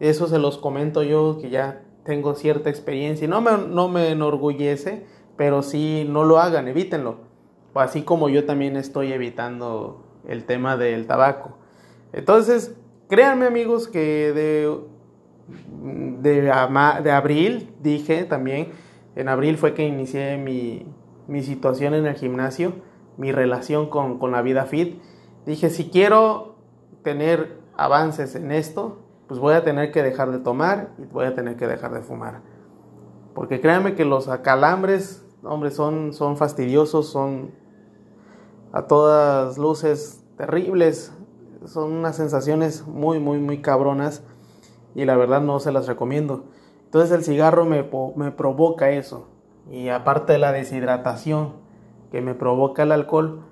Eso 0.01 0.27
se 0.27 0.39
los 0.41 0.59
comento 0.59 1.05
yo 1.05 1.39
que 1.41 1.51
ya 1.51 1.83
tengo 2.03 2.35
cierta 2.35 2.71
experiencia. 2.71 3.29
No 3.29 3.41
me, 3.41 3.53
no 3.57 3.87
me 3.87 4.11
enorgullece, 4.11 5.07
pero 5.41 5.63
sí 5.63 6.07
no 6.07 6.25
lo 6.25 6.39
hagan, 6.39 6.69
evítenlo. 6.69 7.17
Así 7.73 8.03
como 8.03 8.29
yo 8.29 8.45
también 8.45 8.77
estoy 8.77 9.11
evitando 9.11 10.05
el 10.29 10.45
tema 10.45 10.77
del 10.77 11.07
tabaco. 11.07 11.57
Entonces, 12.13 12.77
créanme 13.09 13.47
amigos 13.47 13.89
que 13.89 14.35
de, 14.35 14.79
de, 16.21 17.11
abril, 17.11 17.75
dije 17.81 18.25
también, 18.25 18.69
en 19.17 19.31
abril 19.31 19.57
fue 19.57 19.73
que 19.73 19.89
inicié 19.89 20.37
mi, 20.37 20.87
mi 21.27 21.43
situación 21.43 21.95
en 21.95 22.05
el 22.05 22.17
gimnasio, 22.17 22.75
mi 23.17 23.33
relación 23.33 23.89
con, 23.89 24.19
con 24.19 24.33
la 24.33 24.43
vida 24.43 24.67
fit. 24.67 25.01
Dije, 25.47 25.71
si 25.71 25.89
quiero 25.89 26.57
tener 27.03 27.57
avances 27.79 28.35
en 28.35 28.53
esto, 28.53 28.99
pues 29.27 29.41
voy 29.41 29.55
a 29.55 29.65
tener 29.65 29.91
que 29.91 30.03
dejar 30.03 30.33
de 30.33 30.39
tomar 30.41 30.91
y 30.99 31.07
voy 31.07 31.25
a 31.25 31.35
tener 31.35 31.57
que 31.57 31.67
dejar 31.67 31.95
de 31.95 32.03
fumar. 32.03 32.43
Porque 33.35 33.63
créanme 33.63 33.95
que 33.95 34.05
los 34.05 34.29
acalambres, 34.29 35.25
hombre, 35.43 35.71
son, 35.71 36.13
son 36.13 36.37
fastidiosos, 36.37 37.09
son 37.09 37.51
a 38.73 38.87
todas 38.87 39.59
luces 39.59 40.25
terribles, 40.37 41.13
son 41.67 41.93
unas 41.93 42.17
sensaciones 42.17 42.87
muy, 42.87 43.19
muy, 43.19 43.39
muy 43.39 43.61
cabronas 43.61 44.23
y 44.95 45.05
la 45.05 45.17
verdad 45.17 45.41
no 45.41 45.61
se 45.61 45.73
las 45.73 45.87
recomiendo. 45.87 46.45
Entonces 46.85 47.11
el 47.13 47.25
cigarro 47.25 47.65
me, 47.65 47.89
me 48.17 48.33
provoca 48.33 48.91
eso 48.91 49.29
y 49.71 49.89
aparte 49.89 50.33
de 50.33 50.39
la 50.39 50.53
deshidratación 50.53 51.53
que 52.11 52.21
me 52.21 52.35
provoca 52.35 52.83
el 52.83 52.93
alcohol, 52.93 53.43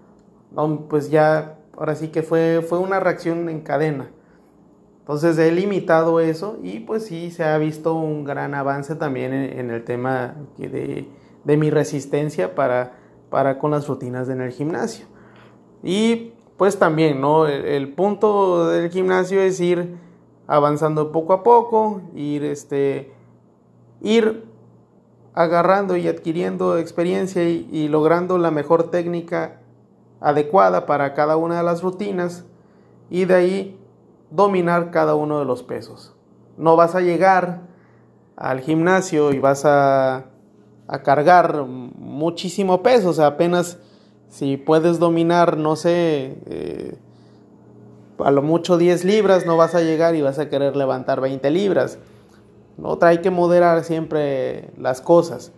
pues 0.89 1.11
ya 1.11 1.59
ahora 1.77 1.95
sí 1.95 2.09
que 2.09 2.23
fue, 2.23 2.65
fue 2.67 2.79
una 2.79 3.01
reacción 3.01 3.49
en 3.49 3.61
cadena. 3.61 4.11
Entonces 5.01 5.39
he 5.39 5.51
limitado 5.53 6.21
eso 6.21 6.59
y 6.63 6.81
pues 6.81 7.07
sí 7.07 7.31
se 7.31 7.45
ha 7.45 7.57
visto 7.57 7.95
un 7.95 8.25
gran 8.25 8.55
avance 8.55 8.95
también 8.95 9.33
en, 9.33 9.71
el 9.71 9.85
tema 9.85 10.35
de, 10.59 11.09
de, 11.49 11.57
mi 11.57 11.71
resistencia 11.71 12.55
para, 12.55 12.93
para 13.31 13.59
con 13.59 13.71
las 13.71 13.89
rutinas 13.89 14.29
en 14.29 14.41
el 14.41 14.53
gimnasio. 14.53 15.07
Y 15.83 16.33
pues 16.57 16.79
también, 16.79 17.21
¿no? 17.21 17.47
El, 17.47 17.93
punto 17.95 18.69
del 18.69 18.91
gimnasio 18.91 19.41
es 19.41 19.61
ir 19.61 19.97
avanzando 20.47 21.13
poco 21.13 21.33
a 21.33 21.43
poco, 21.43 22.03
ir, 22.15 22.45
este, 22.45 23.13
ir 24.01 24.45
agarrando 25.35 25.97
y 25.97 26.09
adquiriendo 26.09 26.79
experiencia 26.79 27.45
y 27.45 27.89
logrando 27.89 28.39
la 28.39 28.51
mejor 28.51 28.91
técnica 28.91 29.61
adecuada 30.21 30.87
para 30.87 31.15
cada 31.15 31.37
una 31.37 31.59
de 31.59 31.63
las 31.63 31.83
rutinas 31.83 32.45
y 33.11 33.25
de 33.25 33.35
ahí 33.35 33.81
dominar 34.31 34.91
cada 34.91 35.15
uno 35.15 35.39
de 35.39 35.45
los 35.45 35.63
pesos. 35.63 36.15
No 36.57 36.77
vas 36.77 36.95
a 36.95 37.01
llegar 37.01 37.63
al 38.37 38.61
gimnasio 38.61 39.33
y 39.33 39.39
vas 39.39 39.65
a, 39.65 40.27
a 40.89 41.03
cargar 41.03 41.65
muchísimo 41.65 42.83
peso, 42.83 43.11
o 43.11 43.13
sea, 43.13 43.27
apenas 43.27 43.79
si 44.29 44.57
puedes 44.57 44.99
dominar, 44.99 45.57
no 45.57 45.77
sé, 45.77 46.39
eh, 46.47 46.99
a 48.19 48.31
lo 48.31 48.43
mucho 48.43 48.77
10 48.77 49.05
libras, 49.05 49.47
no 49.47 49.57
vas 49.57 49.75
a 49.75 49.81
llegar 49.81 50.15
y 50.15 50.23
vas 50.23 50.39
a 50.39 50.49
querer 50.49 50.77
levantar 50.77 51.21
20 51.21 51.51
libras. 51.51 51.99
Otra, 52.83 53.11
hay 53.11 53.19
que 53.19 53.31
moderar 53.31 53.85
siempre 53.85 54.71
las 54.77 55.01
cosas. 55.01 55.53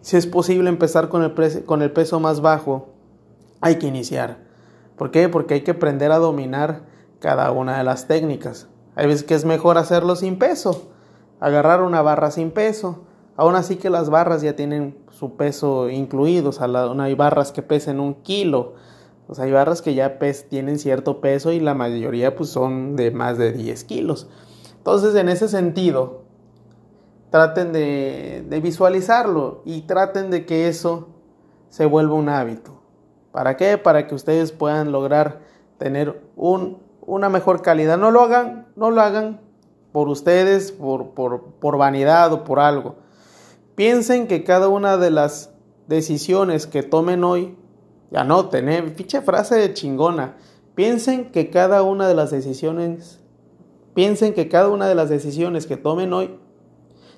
Si 0.00 0.16
es 0.16 0.26
posible 0.26 0.68
empezar 0.68 1.08
con 1.08 1.22
el, 1.22 1.64
con 1.64 1.82
el 1.82 1.92
peso 1.92 2.18
más 2.20 2.40
bajo, 2.40 2.88
hay 3.60 3.76
que 3.76 3.86
iniciar. 3.86 4.38
¿Por 4.96 5.10
qué? 5.10 5.28
Porque 5.28 5.54
hay 5.54 5.60
que 5.62 5.72
aprender 5.72 6.12
a 6.12 6.18
dominar 6.18 6.82
cada 7.20 7.50
una 7.52 7.78
de 7.78 7.84
las 7.84 8.08
técnicas. 8.08 8.68
Hay 8.96 9.06
veces 9.06 9.24
que 9.24 9.34
es 9.34 9.44
mejor 9.44 9.78
hacerlo 9.78 10.16
sin 10.16 10.38
peso, 10.38 10.90
agarrar 11.40 11.82
una 11.82 12.02
barra 12.02 12.30
sin 12.30 12.50
peso. 12.50 13.04
Aún 13.36 13.54
así 13.54 13.76
que 13.76 13.90
las 13.90 14.10
barras 14.10 14.42
ya 14.42 14.56
tienen 14.56 14.96
su 15.10 15.36
peso 15.36 15.88
incluido, 15.88 16.50
o 16.50 16.52
sea, 16.52 16.68
hay 17.00 17.14
barras 17.14 17.52
que 17.52 17.62
pesen 17.62 17.98
un 17.98 18.14
kilo, 18.22 18.74
o 19.26 19.34
sea, 19.34 19.44
hay 19.44 19.52
barras 19.52 19.80
que 19.80 19.94
ya 19.94 20.18
tienen 20.50 20.78
cierto 20.78 21.20
peso 21.20 21.52
y 21.52 21.60
la 21.60 21.74
mayoría 21.74 22.36
pues 22.36 22.50
son 22.50 22.96
de 22.96 23.10
más 23.10 23.38
de 23.38 23.52
10 23.52 23.84
kilos. 23.84 24.28
Entonces, 24.76 25.14
en 25.14 25.28
ese 25.28 25.48
sentido, 25.48 26.22
traten 27.30 27.72
de, 27.72 28.44
de 28.48 28.60
visualizarlo 28.60 29.62
y 29.64 29.82
traten 29.82 30.30
de 30.30 30.44
que 30.44 30.68
eso 30.68 31.08
se 31.70 31.86
vuelva 31.86 32.14
un 32.14 32.28
hábito. 32.28 32.82
¿Para 33.32 33.56
qué? 33.56 33.78
Para 33.78 34.06
que 34.06 34.14
ustedes 34.14 34.52
puedan 34.52 34.92
lograr 34.92 35.40
tener 35.78 36.22
un, 36.36 36.82
una 37.00 37.30
mejor 37.30 37.62
calidad. 37.62 37.96
No 37.96 38.10
lo 38.10 38.20
hagan, 38.20 38.68
no 38.76 38.90
lo 38.90 39.00
hagan 39.00 39.40
por 39.92 40.08
ustedes, 40.08 40.72
por, 40.72 41.10
por, 41.10 41.44
por 41.60 41.78
vanidad 41.78 42.32
o 42.32 42.44
por 42.44 42.60
algo. 42.60 42.96
Piensen 43.74 44.26
que 44.26 44.44
cada 44.44 44.68
una 44.68 44.96
de 44.96 45.10
las 45.10 45.50
decisiones 45.86 46.66
que 46.66 46.82
tomen 46.82 47.24
hoy, 47.24 47.56
anoten, 48.14 48.68
¿eh? 48.68 48.92
Ficha 48.94 49.22
frase 49.22 49.56
de 49.56 49.72
chingona. 49.72 50.36
Piensen 50.74 51.30
que 51.32 51.50
cada 51.50 51.82
una 51.82 52.06
de 52.06 52.14
las 52.14 52.30
decisiones, 52.30 53.20
piensen 53.94 54.34
que 54.34 54.48
cada 54.48 54.68
una 54.68 54.86
de 54.86 54.94
las 54.94 55.08
decisiones 55.08 55.66
que 55.66 55.76
tomen 55.76 56.12
hoy, 56.12 56.38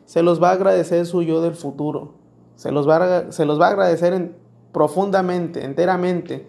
se 0.06 0.22
los 0.22 0.42
va 0.42 0.50
a 0.50 0.52
agradecer 0.52 1.06
su 1.06 1.22
yo 1.22 1.40
del 1.40 1.54
futuro. 1.54 2.14
Se 2.56 2.70
los 2.70 2.88
va 2.88 2.96
a, 2.96 3.32
se 3.32 3.44
los 3.44 3.60
va 3.60 3.68
a 3.68 3.70
agradecer 3.70 4.12
en, 4.12 4.36
profundamente, 4.72 5.64
enteramente. 5.64 6.46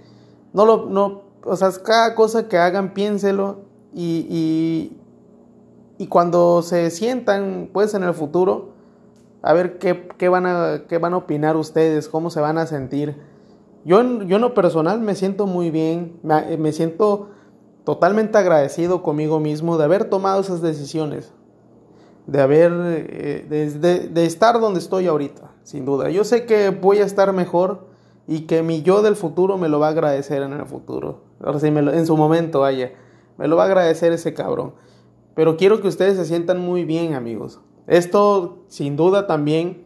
No 0.53 0.65
lo, 0.65 0.85
no, 0.85 1.23
o 1.43 1.55
sea, 1.55 1.71
cada 1.83 2.15
cosa 2.15 2.47
que 2.47 2.57
hagan, 2.57 2.93
piénselo 2.93 3.61
y, 3.93 4.27
y, 4.29 4.97
y 5.97 6.07
cuando 6.07 6.61
se 6.61 6.91
sientan, 6.91 7.69
pues, 7.71 7.93
en 7.93 8.03
el 8.03 8.13
futuro, 8.13 8.74
a 9.45 9.53
ver 9.53 9.77
qué, 9.77 10.07
qué, 10.17 10.27
van 10.27 10.47
a, 10.47 10.85
qué 10.89 10.97
van 10.97 11.13
a 11.13 11.17
opinar 11.17 11.55
ustedes, 11.55 12.09
cómo 12.09 12.31
se 12.31 12.41
van 12.41 12.57
a 12.57 12.65
sentir. 12.65 13.15
Yo, 13.85 14.01
yo 14.23 14.37
en 14.37 14.41
lo 14.41 14.55
personal 14.55 14.99
me 15.01 15.13
siento 15.13 15.45
muy 15.45 15.69
bien, 15.69 16.19
me, 16.23 16.71
siento 16.71 17.29
totalmente 17.83 18.39
agradecido 18.39 19.03
conmigo 19.03 19.39
mismo 19.39 19.77
de 19.77 19.83
haber 19.83 20.05
tomado 20.05 20.41
esas 20.41 20.63
decisiones, 20.63 21.31
de 22.25 22.41
haber, 22.41 22.71
eh, 22.73 23.45
de, 23.47 24.09
de, 24.09 24.25
estar 24.25 24.59
donde 24.59 24.79
estoy 24.79 25.05
ahorita, 25.05 25.51
sin 25.61 25.85
duda. 25.85 26.09
Yo 26.09 26.23
sé 26.23 26.47
que 26.47 26.71
voy 26.71 26.97
a 26.97 27.05
estar 27.05 27.31
mejor 27.31 27.85
y 28.27 28.47
que 28.47 28.63
mi 28.63 28.81
yo 28.81 29.03
del 29.03 29.15
futuro 29.15 29.59
me 29.59 29.69
lo 29.69 29.79
va 29.79 29.89
a 29.89 29.91
agradecer 29.91 30.41
en 30.41 30.53
el 30.53 30.65
futuro. 30.65 31.21
Ahora 31.39 31.59
sí, 31.59 31.67
en 31.67 32.05
su 32.07 32.17
momento, 32.17 32.61
vaya, 32.61 32.93
me 33.37 33.47
lo 33.47 33.57
va 33.57 33.65
a 33.65 33.67
agradecer 33.67 34.11
ese 34.11 34.33
cabrón. 34.33 34.73
Pero 35.35 35.55
quiero 35.55 35.81
que 35.81 35.87
ustedes 35.87 36.17
se 36.17 36.25
sientan 36.25 36.59
muy 36.59 36.83
bien, 36.83 37.13
amigos. 37.13 37.61
Esto, 37.87 38.65
sin 38.67 38.95
duda, 38.95 39.27
también 39.27 39.85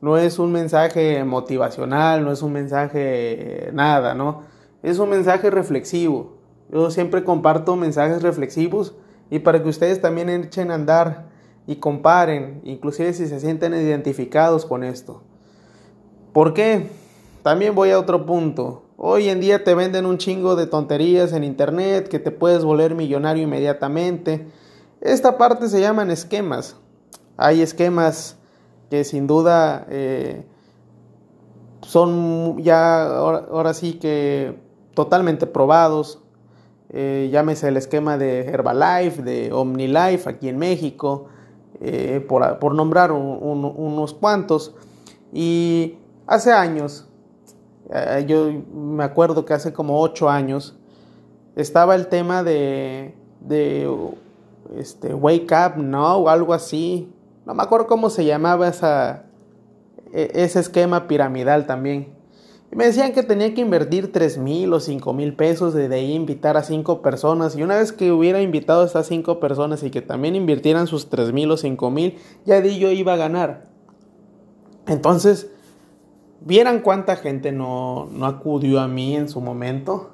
no 0.00 0.16
es 0.16 0.38
un 0.38 0.52
mensaje 0.52 1.22
motivacional, 1.24 2.24
no 2.24 2.32
es 2.32 2.42
un 2.42 2.52
mensaje 2.52 3.70
nada, 3.72 4.14
¿no? 4.14 4.42
Es 4.82 4.98
un 4.98 5.10
mensaje 5.10 5.50
reflexivo. 5.50 6.38
Yo 6.70 6.90
siempre 6.90 7.24
comparto 7.24 7.76
mensajes 7.76 8.22
reflexivos 8.22 8.94
y 9.30 9.40
para 9.40 9.62
que 9.62 9.68
ustedes 9.68 10.00
también 10.00 10.28
echen 10.28 10.70
a 10.70 10.74
andar 10.74 11.30
y 11.66 11.76
comparen, 11.76 12.60
inclusive 12.64 13.12
si 13.12 13.26
se 13.26 13.40
sienten 13.40 13.74
identificados 13.74 14.66
con 14.66 14.82
esto. 14.82 15.22
¿Por 16.32 16.54
qué? 16.54 16.88
También 17.42 17.74
voy 17.74 17.90
a 17.90 17.98
otro 17.98 18.26
punto. 18.26 18.82
Hoy 18.96 19.28
en 19.28 19.40
día 19.40 19.64
te 19.64 19.74
venden 19.74 20.06
un 20.06 20.18
chingo 20.18 20.56
de 20.56 20.66
tonterías 20.66 21.32
en 21.32 21.44
internet, 21.44 22.08
que 22.08 22.18
te 22.18 22.30
puedes 22.30 22.64
volver 22.64 22.94
millonario 22.94 23.44
inmediatamente. 23.44 24.46
Esta 25.00 25.38
parte 25.38 25.68
se 25.68 25.80
llaman 25.80 26.10
esquemas. 26.10 26.76
Hay 27.36 27.62
esquemas 27.62 28.36
que 28.90 29.04
sin 29.04 29.26
duda 29.26 29.86
eh, 29.88 30.44
son 31.80 32.58
ya 32.62 33.04
ahora, 33.04 33.74
sí 33.74 33.94
que 33.94 34.58
totalmente 34.94 35.46
probados. 35.46 36.20
Eh, 36.90 37.30
llámese 37.32 37.68
el 37.68 37.78
esquema 37.78 38.18
de 38.18 38.40
Herbalife, 38.40 39.22
de 39.22 39.50
OmniLife 39.50 40.28
aquí 40.28 40.48
en 40.48 40.58
México, 40.58 41.28
eh, 41.80 42.24
por, 42.28 42.74
nombrar 42.74 43.12
unos 43.12 44.12
cuantos. 44.12 44.74
Y 45.32 45.96
hace 46.26 46.52
años, 46.52 47.08
yo 48.26 48.52
me 48.74 49.04
acuerdo 49.04 49.46
que 49.46 49.54
hace 49.54 49.72
como 49.72 50.00
ocho 50.00 50.28
años, 50.28 50.76
estaba 51.56 51.94
el 51.94 52.08
tema 52.08 52.42
de, 52.42 53.14
de 53.40 53.90
este, 54.76 55.14
Wake 55.14 55.48
Up 55.54 55.78
¿no? 55.78 56.16
o 56.16 56.28
algo 56.28 56.54
así. 56.54 57.10
No 57.46 57.54
me 57.54 57.62
acuerdo 57.62 57.86
cómo 57.86 58.10
se 58.10 58.24
llamaba 58.24 58.68
e, 60.12 60.30
ese 60.34 60.60
esquema 60.60 61.08
piramidal 61.08 61.66
también. 61.66 62.14
Y 62.70 62.76
me 62.76 62.86
decían 62.86 63.12
que 63.12 63.22
tenía 63.22 63.52
que 63.52 63.60
invertir 63.60 64.12
3 64.12 64.38
mil 64.38 64.72
o 64.72 64.80
5 64.80 65.12
mil 65.12 65.34
pesos, 65.34 65.74
de 65.74 65.94
ahí 65.94 66.12
invitar 66.12 66.56
a 66.56 66.62
5 66.62 67.02
personas. 67.02 67.54
Y 67.56 67.62
una 67.62 67.76
vez 67.76 67.92
que 67.92 68.12
hubiera 68.12 68.40
invitado 68.40 68.82
a 68.82 68.86
estas 68.86 69.06
5 69.08 69.40
personas 69.40 69.82
y 69.82 69.90
que 69.90 70.00
también 70.00 70.36
invirtieran 70.36 70.86
sus 70.86 71.10
3 71.10 71.32
mil 71.32 71.50
o 71.50 71.56
5 71.56 71.90
mil, 71.90 72.18
ya 72.46 72.60
di 72.60 72.78
yo 72.78 72.90
iba 72.90 73.12
a 73.12 73.16
ganar. 73.16 73.68
Entonces, 74.86 75.50
vieran 76.40 76.80
cuánta 76.80 77.16
gente 77.16 77.52
no, 77.52 78.08
no 78.10 78.26
acudió 78.26 78.80
a 78.80 78.88
mí 78.88 79.16
en 79.16 79.28
su 79.28 79.40
momento 79.40 80.10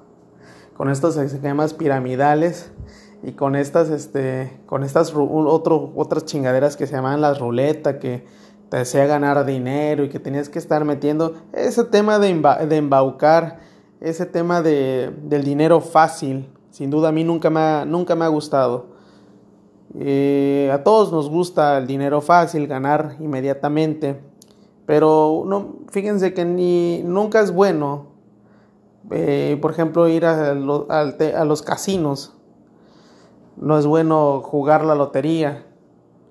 con 0.76 0.90
estos 0.90 1.16
esquemas 1.16 1.74
piramidales 1.74 2.70
y 3.22 3.32
con 3.32 3.56
estas, 3.56 3.90
este, 3.90 4.60
con 4.66 4.84
estas 4.84 5.12
otro, 5.14 5.92
otras 5.96 6.24
chingaderas 6.24 6.76
que 6.76 6.86
se 6.86 6.94
llaman 6.94 7.20
las 7.20 7.38
ruletas, 7.38 7.96
que 7.96 8.24
te 8.68 8.76
desea 8.76 9.06
ganar 9.06 9.44
dinero 9.44 10.04
y 10.04 10.08
que 10.08 10.20
tenías 10.20 10.48
que 10.48 10.58
estar 10.58 10.84
metiendo 10.84 11.34
ese 11.52 11.84
tema 11.84 12.18
de, 12.18 12.34
de 12.68 12.76
embaucar, 12.76 13.60
ese 14.00 14.26
tema 14.26 14.62
de, 14.62 15.12
del 15.22 15.42
dinero 15.42 15.80
fácil, 15.80 16.48
sin 16.70 16.90
duda 16.90 17.08
a 17.08 17.12
mí 17.12 17.24
nunca 17.24 17.50
me 17.50 17.60
ha, 17.60 17.84
nunca 17.84 18.14
me 18.14 18.24
ha 18.24 18.28
gustado. 18.28 18.98
Eh, 19.98 20.70
a 20.72 20.84
todos 20.84 21.10
nos 21.10 21.30
gusta 21.30 21.78
el 21.78 21.86
dinero 21.86 22.20
fácil, 22.20 22.66
ganar 22.66 23.16
inmediatamente, 23.20 24.20
pero 24.86 25.44
no, 25.46 25.78
fíjense 25.90 26.34
que 26.34 26.44
ni, 26.44 27.02
nunca 27.02 27.40
es 27.40 27.50
bueno, 27.52 28.06
eh, 29.10 29.58
por 29.60 29.70
ejemplo, 29.70 30.06
ir 30.08 30.26
a, 30.26 30.50
a 30.50 31.44
los 31.44 31.62
casinos, 31.62 32.37
no 33.60 33.78
es 33.78 33.86
bueno 33.86 34.40
jugar 34.40 34.84
la 34.84 34.94
lotería, 34.94 35.66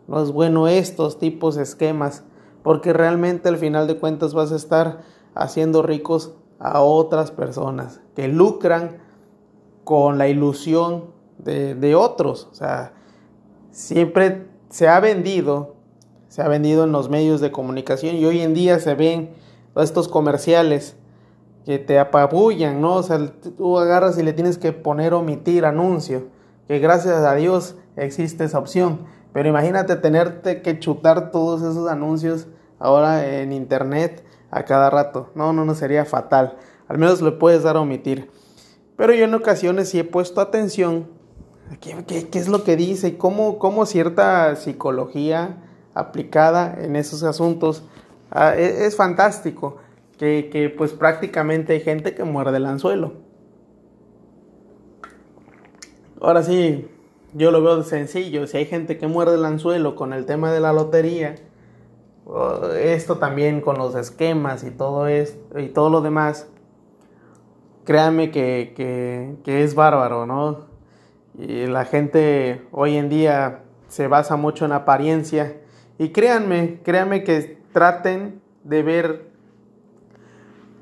no 0.07 0.21
es 0.21 0.31
bueno 0.31 0.67
estos 0.67 1.19
tipos 1.19 1.55
de 1.55 1.63
esquemas, 1.63 2.23
porque 2.63 2.93
realmente 2.93 3.49
al 3.49 3.57
final 3.57 3.87
de 3.87 3.97
cuentas 3.97 4.33
vas 4.33 4.51
a 4.51 4.55
estar 4.55 5.01
haciendo 5.35 5.81
ricos 5.81 6.33
a 6.59 6.81
otras 6.81 7.31
personas 7.31 8.01
que 8.15 8.27
lucran 8.27 8.97
con 9.83 10.17
la 10.17 10.27
ilusión 10.27 11.11
de, 11.37 11.95
otros. 11.95 12.47
O 12.51 12.55
sea, 12.55 12.93
siempre 13.71 14.47
se 14.69 14.87
ha 14.87 14.99
vendido, 14.99 15.75
se 16.27 16.41
ha 16.41 16.47
vendido 16.47 16.83
en 16.83 16.91
los 16.91 17.09
medios 17.09 17.41
de 17.41 17.51
comunicación 17.51 18.15
y 18.15 18.25
hoy 18.25 18.41
en 18.41 18.53
día 18.53 18.79
se 18.79 18.95
ven 18.95 19.33
estos 19.75 20.07
comerciales 20.07 20.97
que 21.65 21.79
te 21.79 21.99
apabullan, 21.99 22.81
¿no? 22.81 22.95
O 22.95 23.03
sea, 23.03 23.19
tú 23.57 23.77
agarras 23.77 24.17
y 24.17 24.23
le 24.23 24.33
tienes 24.33 24.57
que 24.57 24.71
poner 24.73 25.13
omitir 25.13 25.65
anuncio, 25.65 26.27
que 26.67 26.79
gracias 26.79 27.23
a 27.23 27.35
Dios 27.35 27.75
existe 27.95 28.43
esa 28.43 28.59
opción 28.59 29.05
pero 29.37 29.49
imagínate 29.49 29.95
tenerte 29.97 30.63
que 30.63 30.79
chutar 30.79 31.29
todos 31.29 31.61
esos 31.61 31.87
anuncios 31.87 32.47
ahora 32.79 33.23
en 33.41 33.53
internet 33.53 34.23
a 34.49 34.63
cada 34.63 34.89
rato. 34.89 35.29
No, 35.35 35.53
no, 35.53 35.63
no 35.63 35.75
sería 35.75 36.05
fatal. 36.05 36.57
Al 36.87 36.97
menos 36.97 37.21
le 37.21 37.31
puedes 37.31 37.61
dar 37.61 37.77
a 37.77 37.81
omitir. 37.81 38.31
Pero 38.95 39.13
yo 39.13 39.25
en 39.25 39.35
ocasiones 39.35 39.89
sí 39.89 39.99
he 39.99 40.03
puesto 40.03 40.41
atención 40.41 41.07
qué, 41.81 42.03
qué, 42.05 42.39
es 42.39 42.47
lo 42.47 42.63
que 42.63 42.75
dice 42.75 43.09
y 43.09 43.11
cómo, 43.11 43.59
cómo 43.59 43.85
cierta 43.85 44.55
psicología 44.55 45.63
aplicada 45.93 46.75
en 46.79 46.95
esos 46.95 47.21
asuntos 47.21 47.83
ah, 48.31 48.55
es, 48.55 48.79
es, 48.79 48.95
fantástico. 48.95 49.77
Que, 50.17 50.49
que 50.51 50.69
pues 50.71 50.93
prácticamente 50.93 51.73
hay 51.73 51.81
gente 51.81 52.15
que 52.15 52.23
muerde 52.23 52.57
el 52.57 52.65
anzuelo. 52.65 53.26
Ahora 56.21 56.43
sí, 56.43 56.87
yo 57.33 57.51
lo 57.51 57.61
veo 57.61 57.83
sencillo. 57.83 58.47
Si 58.47 58.57
hay 58.57 58.65
gente 58.65 58.97
que 58.97 59.07
muerde 59.07 59.35
el 59.35 59.45
anzuelo 59.45 59.95
con 59.95 60.13
el 60.13 60.25
tema 60.25 60.51
de 60.51 60.59
la 60.59 60.73
lotería, 60.73 61.35
esto 62.79 63.17
también 63.17 63.61
con 63.61 63.77
los 63.77 63.95
esquemas 63.95 64.63
y 64.63 64.71
todo 64.71 65.07
esto 65.07 65.59
y 65.59 65.69
todo 65.69 65.89
lo 65.89 66.01
demás, 66.01 66.49
créanme 67.85 68.31
que, 68.31 69.37
es 69.45 69.75
bárbaro, 69.75 70.25
¿no? 70.25 70.67
Y 71.37 71.67
la 71.67 71.85
gente 71.85 72.67
hoy 72.71 72.97
en 72.97 73.09
día 73.09 73.63
se 73.87 74.07
basa 74.07 74.35
mucho 74.35 74.65
en 74.65 74.71
apariencia. 74.71 75.61
Y 75.99 76.09
créanme, 76.09 76.81
créanme 76.83 77.23
que 77.23 77.61
traten 77.71 78.41
de 78.63 78.83
ver 78.83 79.27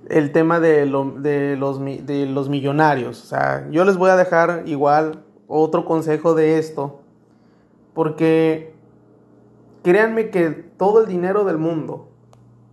el 0.10 0.32
tema 0.32 0.60
de, 0.60 0.86
de, 0.86 1.56
los, 1.58 1.80
de 1.80 2.26
los 2.26 2.50
millonarios. 2.50 3.22
O 3.24 3.26
sea, 3.26 3.68
yo 3.70 3.86
les 3.86 3.98
voy 3.98 4.10
a 4.10 4.16
dejar 4.16 4.64
igual 4.66 5.25
otro 5.48 5.86
consejo 5.86 6.34
de 6.34 6.58
esto, 6.58 7.02
porque 7.94 8.74
créanme 9.84 10.30
que 10.30 10.50
todo 10.50 11.02
el 11.02 11.08
dinero 11.08 11.46
del 11.46 11.58
mundo, 11.58 12.10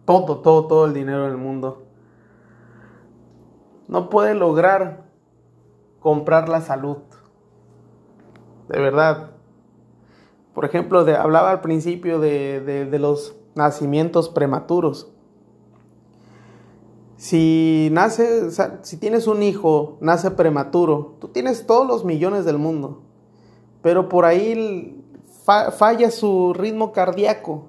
todo, 0.04 0.38
todo, 0.38 0.66
todo 0.66 0.86
el 0.86 0.94
dinero 0.94 1.26
del 1.26 1.36
mundo, 1.36 1.84
no 3.88 4.08
puede 4.08 4.34
lograr 4.34 5.04
comprar 6.00 6.48
la 6.48 6.60
salud. 6.60 6.98
De 8.68 8.80
verdad. 8.80 9.30
Por 10.54 10.64
ejemplo, 10.64 11.04
de, 11.04 11.16
hablaba 11.16 11.50
al 11.50 11.60
principio 11.60 12.18
de, 12.18 12.60
de 12.60 12.98
los 12.98 13.36
nacimientos 13.54 14.28
prematuros. 14.28 15.11
Si 17.22 17.88
nace, 17.92 18.50
si 18.82 18.96
tienes 18.96 19.28
un 19.28 19.44
hijo, 19.44 19.96
nace 20.00 20.32
prematuro, 20.32 21.14
tú 21.20 21.28
tienes 21.28 21.68
todos 21.68 21.86
los 21.86 22.04
millones 22.04 22.44
del 22.44 22.58
mundo, 22.58 23.02
pero 23.80 24.08
por 24.08 24.24
ahí 24.24 25.00
falla 25.44 26.10
su 26.10 26.52
ritmo 26.52 26.90
cardíaco, 26.90 27.68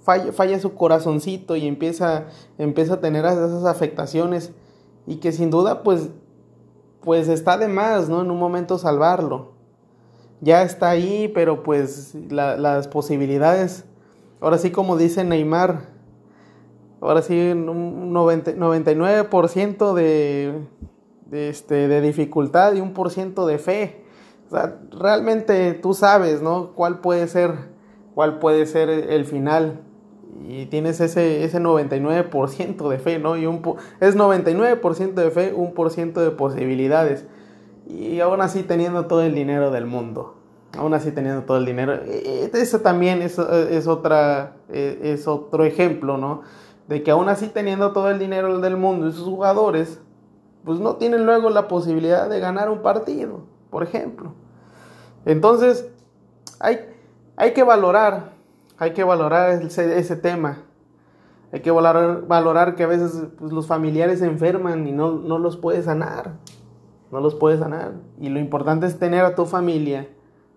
falla, 0.00 0.58
su 0.58 0.72
corazoncito 0.72 1.56
y 1.56 1.66
empieza, 1.66 2.28
empieza 2.56 2.94
a 2.94 3.00
tener 3.00 3.26
esas 3.26 3.66
afectaciones 3.66 4.52
y 5.06 5.16
que 5.16 5.32
sin 5.32 5.50
duda 5.50 5.82
pues, 5.82 6.08
pues 7.02 7.28
está 7.28 7.58
de 7.58 7.68
más, 7.68 8.08
¿no? 8.08 8.22
En 8.22 8.30
un 8.30 8.38
momento 8.38 8.78
salvarlo. 8.78 9.52
Ya 10.40 10.62
está 10.62 10.88
ahí, 10.88 11.30
pero 11.34 11.62
pues 11.62 12.14
las 12.30 12.88
posibilidades, 12.88 13.84
ahora 14.40 14.56
sí 14.56 14.70
como 14.70 14.96
dice 14.96 15.22
Neymar, 15.22 15.99
ahora 17.00 17.22
sí, 17.22 17.52
un 17.52 18.12
99% 18.12 19.94
de, 19.94 20.54
de, 21.26 21.48
este, 21.48 21.88
de 21.88 22.00
dificultad 22.00 22.74
y 22.74 22.80
un 22.80 22.92
por 22.92 23.10
ciento 23.10 23.46
de 23.46 23.58
fe. 23.58 24.04
O 24.46 24.50
sea, 24.50 24.78
realmente 24.90 25.74
tú 25.74 25.94
sabes, 25.94 26.42
¿no? 26.42 26.72
¿Cuál 26.74 27.00
puede 27.00 27.28
ser, 27.28 27.54
cuál 28.14 28.38
puede 28.38 28.66
ser 28.66 28.90
el 28.90 29.24
final? 29.24 29.80
Y 30.48 30.66
tienes 30.66 31.00
ese, 31.00 31.44
ese 31.44 31.60
99% 31.60 32.88
de 32.88 32.98
fe, 32.98 33.18
¿no? 33.18 33.36
Y 33.36 33.46
un, 33.46 33.62
es 34.00 34.16
99% 34.16 35.14
de 35.14 35.30
fe, 35.30 35.52
un 35.54 35.74
por 35.74 35.90
ciento 35.90 36.20
de 36.20 36.30
posibilidades. 36.30 37.26
Y 37.86 38.20
aún 38.20 38.40
así 38.40 38.62
teniendo 38.62 39.06
todo 39.06 39.22
el 39.22 39.34
dinero 39.34 39.70
del 39.70 39.86
mundo. 39.86 40.36
Aún 40.76 40.94
así 40.94 41.12
teniendo 41.12 41.42
todo 41.42 41.58
el 41.58 41.66
dinero. 41.66 41.94
E, 41.94 42.50
e, 42.52 42.58
eso 42.60 42.80
también 42.80 43.22
es, 43.22 43.38
es, 43.38 43.86
otra, 43.86 44.56
e, 44.68 44.98
es 45.02 45.28
otro 45.28 45.64
ejemplo, 45.64 46.16
¿no? 46.16 46.42
De 46.90 47.04
que 47.04 47.12
aún 47.12 47.28
así 47.28 47.46
teniendo 47.46 47.92
todo 47.92 48.10
el 48.10 48.18
dinero 48.18 48.58
del 48.58 48.76
mundo 48.76 49.06
y 49.06 49.12
sus 49.12 49.22
jugadores, 49.22 50.00
pues 50.64 50.80
no 50.80 50.96
tienen 50.96 51.24
luego 51.24 51.48
la 51.48 51.68
posibilidad 51.68 52.28
de 52.28 52.40
ganar 52.40 52.68
un 52.68 52.82
partido, 52.82 53.44
por 53.70 53.84
ejemplo. 53.84 54.32
Entonces, 55.24 55.88
hay, 56.58 56.80
hay 57.36 57.52
que 57.52 57.62
valorar, 57.62 58.32
hay 58.76 58.92
que 58.92 59.04
valorar 59.04 59.62
ese, 59.62 60.16
tema. 60.16 60.64
Hay 61.52 61.60
que 61.60 61.70
valorar, 61.70 62.26
valorar 62.26 62.74
que 62.74 62.82
a 62.82 62.88
veces 62.88 63.22
pues, 63.38 63.52
los 63.52 63.68
familiares 63.68 64.18
se 64.18 64.26
enferman 64.26 64.88
y 64.88 64.90
no, 64.90 65.12
no 65.12 65.38
los 65.38 65.56
puedes 65.56 65.84
sanar. 65.84 66.38
No 67.12 67.20
los 67.20 67.36
puedes 67.36 67.60
sanar. 67.60 67.92
Y 68.18 68.30
lo 68.30 68.40
importante 68.40 68.86
es 68.86 68.98
tener 68.98 69.24
a 69.24 69.36
tu 69.36 69.46
familia 69.46 70.08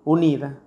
unida, 0.03 0.57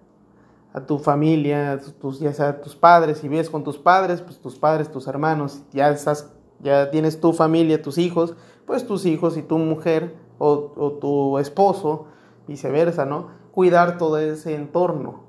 a 0.76 0.84
tu 0.84 0.98
familia, 0.98 1.80
tus, 1.98 2.20
ya 2.20 2.34
sea 2.34 2.60
tus 2.60 2.76
padres, 2.76 3.16
si 3.16 3.28
vives 3.28 3.48
con 3.48 3.64
tus 3.64 3.78
padres, 3.78 4.20
pues 4.20 4.38
tus 4.38 4.56
padres, 4.56 4.90
tus 4.90 5.06
hermanos, 5.06 5.62
ya 5.72 5.88
estás 5.88 6.30
ya 6.60 6.90
tienes 6.90 7.18
tu 7.18 7.32
familia, 7.32 7.80
tus 7.80 7.96
hijos, 7.96 8.34
pues 8.66 8.86
tus 8.86 9.06
hijos 9.06 9.38
y 9.38 9.42
tu 9.42 9.56
mujer 9.56 10.14
o, 10.36 10.72
o 10.76 10.92
tu 10.92 11.38
esposo, 11.38 12.08
viceversa, 12.46 13.06
¿no? 13.06 13.28
Cuidar 13.52 13.96
todo 13.96 14.18
ese 14.18 14.54
entorno, 14.54 15.20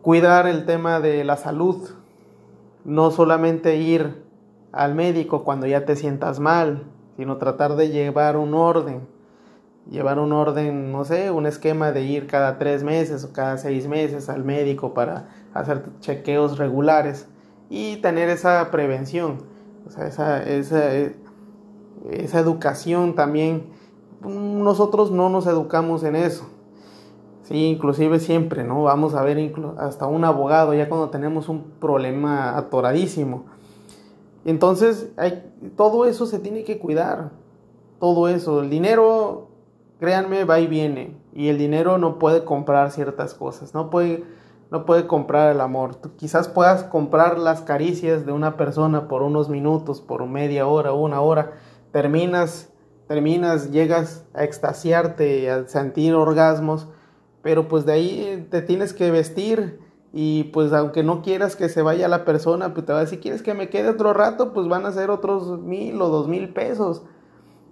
cuidar 0.00 0.46
el 0.46 0.64
tema 0.64 1.00
de 1.00 1.24
la 1.24 1.36
salud, 1.36 1.88
no 2.84 3.10
solamente 3.10 3.78
ir 3.78 4.22
al 4.70 4.94
médico 4.94 5.42
cuando 5.42 5.66
ya 5.66 5.84
te 5.84 5.96
sientas 5.96 6.38
mal, 6.38 6.84
sino 7.16 7.38
tratar 7.38 7.74
de 7.74 7.88
llevar 7.88 8.36
un 8.36 8.54
orden, 8.54 9.08
llevar 9.90 10.18
un 10.18 10.32
orden, 10.32 10.92
no 10.92 11.04
sé, 11.04 11.30
un 11.30 11.46
esquema 11.46 11.92
de 11.92 12.02
ir 12.02 12.26
cada 12.26 12.58
tres 12.58 12.84
meses 12.84 13.24
o 13.24 13.32
cada 13.32 13.58
seis 13.58 13.88
meses 13.88 14.28
al 14.28 14.44
médico 14.44 14.94
para 14.94 15.28
hacer 15.52 15.84
chequeos 16.00 16.58
regulares 16.58 17.26
y 17.68 17.96
tener 17.96 18.28
esa 18.28 18.70
prevención, 18.70 19.38
o 19.86 19.90
sea, 19.90 20.06
esa, 20.06 20.42
esa, 20.42 20.92
esa 22.10 22.38
educación 22.40 23.14
también. 23.14 23.66
Nosotros 24.22 25.10
no 25.10 25.28
nos 25.28 25.46
educamos 25.46 26.04
en 26.04 26.16
eso. 26.16 26.46
Sí, 27.42 27.66
inclusive 27.66 28.20
siempre, 28.20 28.62
¿no? 28.62 28.84
Vamos 28.84 29.14
a 29.14 29.22
ver 29.22 29.52
hasta 29.78 30.06
un 30.06 30.24
abogado 30.24 30.72
ya 30.72 30.88
cuando 30.88 31.10
tenemos 31.10 31.48
un 31.48 31.64
problema 31.80 32.56
atoradísimo. 32.56 33.46
Entonces, 34.44 35.10
hay, 35.16 35.52
todo 35.76 36.06
eso 36.06 36.26
se 36.26 36.38
tiene 36.38 36.64
que 36.64 36.78
cuidar. 36.78 37.32
Todo 37.98 38.28
eso. 38.28 38.62
El 38.62 38.70
dinero, 38.70 39.49
créanme, 40.00 40.44
va 40.44 40.58
y 40.58 40.66
viene. 40.66 41.16
Y 41.32 41.48
el 41.48 41.58
dinero 41.58 41.98
no 41.98 42.18
puede 42.18 42.44
comprar 42.44 42.90
ciertas 42.90 43.34
cosas. 43.34 43.74
No 43.74 43.90
puede, 43.90 44.24
no 44.72 44.84
puede 44.84 45.06
comprar 45.06 45.54
el 45.54 45.60
amor. 45.60 45.98
Quizás 46.16 46.48
puedas 46.48 46.82
comprar 46.82 47.38
las 47.38 47.60
caricias 47.60 48.26
de 48.26 48.32
una 48.32 48.56
persona 48.56 49.06
por 49.06 49.22
unos 49.22 49.48
minutos, 49.48 50.00
por 50.00 50.26
media 50.26 50.66
hora, 50.66 50.92
una 50.92 51.20
hora. 51.20 51.52
Terminas, 51.92 52.72
terminas, 53.06 53.70
llegas 53.70 54.26
a 54.34 54.42
extasiarte, 54.42 55.48
a 55.50 55.68
sentir 55.68 56.14
orgasmos 56.14 56.88
pero 57.42 57.68
pues 57.68 57.86
de 57.86 57.92
ahí 57.92 58.46
te 58.50 58.62
tienes 58.62 58.92
que 58.92 59.10
vestir 59.10 59.80
y 60.12 60.44
pues 60.44 60.72
aunque 60.72 61.02
no 61.02 61.22
quieras 61.22 61.56
que 61.56 61.68
se 61.68 61.82
vaya 61.82 62.08
la 62.08 62.24
persona, 62.24 62.74
pues 62.74 62.86
te 62.86 63.20
¿quieres 63.20 63.42
que 63.42 63.54
me 63.54 63.70
quede 63.70 63.88
otro 63.88 64.12
rato? 64.12 64.52
Pues 64.52 64.68
van 64.68 64.84
a 64.84 64.92
ser 64.92 65.10
otros 65.10 65.60
mil 65.60 66.00
o 66.02 66.08
dos 66.08 66.28
mil 66.28 66.52
pesos. 66.52 67.02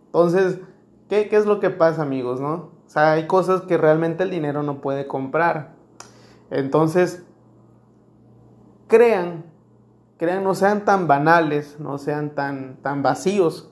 Entonces, 0.07 0.61
¿qué, 1.09 1.29
¿qué 1.29 1.37
es 1.37 1.47
lo 1.47 1.61
que 1.61 1.71
pasa 1.71 2.03
amigos, 2.03 2.41
no? 2.41 2.55
O 2.87 2.91
sea, 2.91 3.13
hay 3.13 3.27
cosas 3.27 3.63
que 3.63 3.77
realmente 3.77 4.23
el 4.23 4.31
dinero 4.31 4.63
no 4.63 4.81
puede 4.81 5.07
comprar. 5.07 5.75
Entonces, 6.51 7.23
crean, 8.87 9.45
crean, 10.17 10.43
no 10.43 10.55
sean 10.55 10.85
tan 10.85 11.07
banales, 11.07 11.77
no 11.79 11.99
sean 11.99 12.31
tan, 12.31 12.77
tan 12.83 13.03
vacíos. 13.03 13.71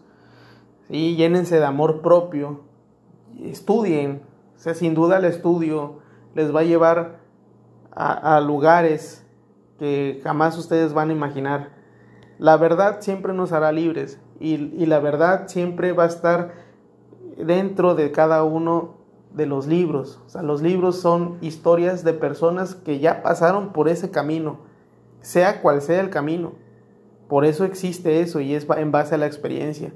¿sí? 0.89 1.17
Llénense 1.17 1.59
de 1.59 1.65
amor 1.65 2.03
propio, 2.03 2.61
estudien, 3.43 4.23
o 4.57 4.59
sea, 4.59 4.75
sin 4.75 4.95
duda 4.95 5.19
el 5.19 5.25
estudio 5.25 5.99
les 6.35 6.55
va 6.55 6.61
a 6.61 6.65
llevar 6.65 7.21
a, 7.91 8.41
lugares 8.41 9.25
que 9.79 10.21
jamás 10.23 10.59
ustedes 10.59 10.93
van 10.93 11.09
a 11.09 11.15
imaginar. 11.15 11.71
La 12.39 12.59
verdad 12.59 12.99
siempre 13.01 13.33
nos 13.33 13.53
hará 13.53 13.73
libres 13.73 14.21
y, 14.39 14.55
y, 14.55 14.85
la 14.85 14.99
verdad 14.99 15.49
siempre 15.49 15.93
va 15.93 16.05
a 16.05 16.09
estar 16.09 16.53
dentro 17.37 17.95
de 17.95 18.13
cada 18.13 18.45
uno 18.45 18.97
de 19.35 19.47
los 19.47 19.67
libros. 19.67 20.21
O 20.27 20.29
sea, 20.31 20.43
los 20.43 20.63
libros 20.63 20.97
son 20.97 21.37
historias 21.41 22.05
de 22.05 22.15
personas 22.15 22.75
que 22.75 22.99
ya 22.99 23.23
pasaron 23.23 23.73
por 23.73 23.89
ese 23.89 24.11
camino, 24.11 24.59
sea 25.21 25.61
cual 25.61 25.83
sea 25.83 26.01
el 26.01 26.11
camino. 26.11 26.53
Por 27.29 27.45
eso 27.45 27.65
existe 27.65 28.21
eso 28.21 28.41
y 28.41 28.55
es 28.55 28.67
en 28.77 28.93
base 28.93 29.15
a 29.15 29.19
la 29.19 29.27
experiencia. 29.27 29.93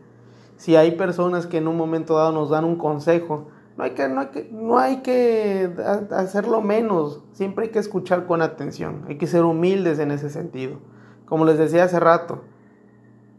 Si 0.56 0.76
hay 0.76 0.92
personas 0.92 1.46
que 1.46 1.58
en 1.58 1.68
un 1.68 1.76
momento 1.76 2.16
dado 2.16 2.32
nos 2.32 2.50
dan 2.50 2.64
un 2.64 2.76
consejo, 2.76 3.48
no 3.78 3.84
hay 3.84 3.92
que, 3.92 4.08
no 4.08 4.20
hay 4.20 4.26
que, 4.26 4.48
no 4.52 4.78
hay 4.78 4.96
que 4.98 5.72
hacerlo 6.10 6.60
menos, 6.60 7.22
siempre 7.32 7.66
hay 7.66 7.70
que 7.70 7.78
escuchar 7.78 8.26
con 8.26 8.42
atención, 8.42 9.04
hay 9.08 9.16
que 9.16 9.26
ser 9.26 9.44
humildes 9.44 9.98
en 10.00 10.10
ese 10.10 10.28
sentido. 10.28 10.76
Como 11.24 11.46
les 11.46 11.56
decía 11.56 11.84
hace 11.84 11.98
rato, 11.98 12.42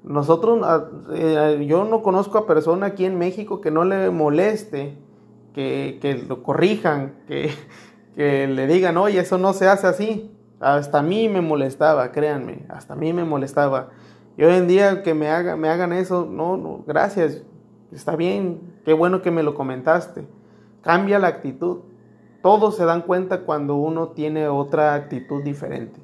nosotros, 0.04 0.66
eh, 1.14 1.66
yo 1.68 1.84
no 1.84 2.02
conozco 2.02 2.38
a 2.38 2.48
persona 2.48 2.88
aquí 2.88 3.06
en 3.06 3.18
México 3.18 3.62
que 3.62 3.70
no 3.70 3.86
le 3.86 4.10
moleste, 4.10 4.98
que, 5.54 6.00
que 6.02 6.16
lo 6.16 6.42
corrijan, 6.42 7.14
que, 7.28 7.52
que 8.16 8.48
le 8.48 8.68
digan, 8.68 8.98
oye, 8.98 9.20
eso 9.20 9.38
no 9.38 9.54
se 9.54 9.68
hace 9.68 9.88
así. 9.88 10.32
Hasta 10.60 11.00
a 11.00 11.04
mí 11.04 11.28
me 11.28 11.42
molestaba, 11.42 12.12
créanme, 12.12 12.66
hasta 12.70 12.94
a 12.94 12.98
mí 12.98 13.14
me 13.14 13.24
molestaba. 13.24 13.90
Y 14.38 14.44
hoy 14.44 14.56
en 14.56 14.68
día 14.68 15.04
que 15.04 15.14
me, 15.14 15.30
haga, 15.30 15.56
me 15.56 15.70
hagan 15.70 15.92
eso, 15.94 16.28
no, 16.30 16.58
no, 16.58 16.84
gracias, 16.88 17.44
está 17.92 18.16
bien, 18.16 18.62
qué 18.86 18.94
bueno 18.94 19.22
que 19.22 19.32
me 19.32 19.44
lo 19.44 19.56
comentaste. 19.56 20.28
Cambia 20.82 21.20
la 21.20 21.28
actitud. 21.28 21.80
Todos 22.42 22.76
se 22.76 22.86
dan 22.86 23.04
cuenta 23.04 23.42
cuando 23.42 23.76
uno 23.76 24.10
tiene 24.10 24.48
otra 24.48 24.96
actitud 24.96 25.44
diferente. 25.44 26.00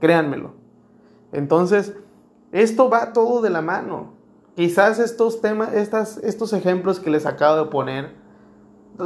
Créanmelo. 0.00 0.52
Entonces, 1.32 1.94
esto 2.52 2.88
va 2.88 3.12
todo 3.12 3.40
de 3.42 3.50
la 3.50 3.62
mano. 3.62 4.14
Quizás 4.54 4.98
estos 4.98 5.40
temas, 5.40 5.72
estas, 5.74 6.18
estos 6.18 6.52
ejemplos 6.52 6.98
que 6.98 7.10
les 7.10 7.26
acabo 7.26 7.64
de 7.64 7.70
poner, 7.70 8.14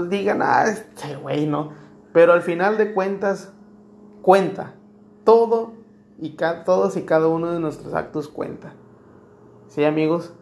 digan, 0.08 0.40
ah, 0.42 0.64
este 0.66 1.16
güey, 1.16 1.46
¿no? 1.46 1.70
Pero 2.12 2.32
al 2.32 2.42
final 2.42 2.78
de 2.78 2.92
cuentas, 2.92 3.52
cuenta. 4.22 4.74
Todo 5.24 5.72
y 6.18 6.36
todos 6.64 6.96
y 6.96 7.02
cada 7.02 7.28
uno 7.28 7.52
de 7.52 7.60
nuestros 7.60 7.94
actos 7.94 8.28
cuenta. 8.28 8.74
¿Sí, 9.68 9.84
amigos? 9.84 10.32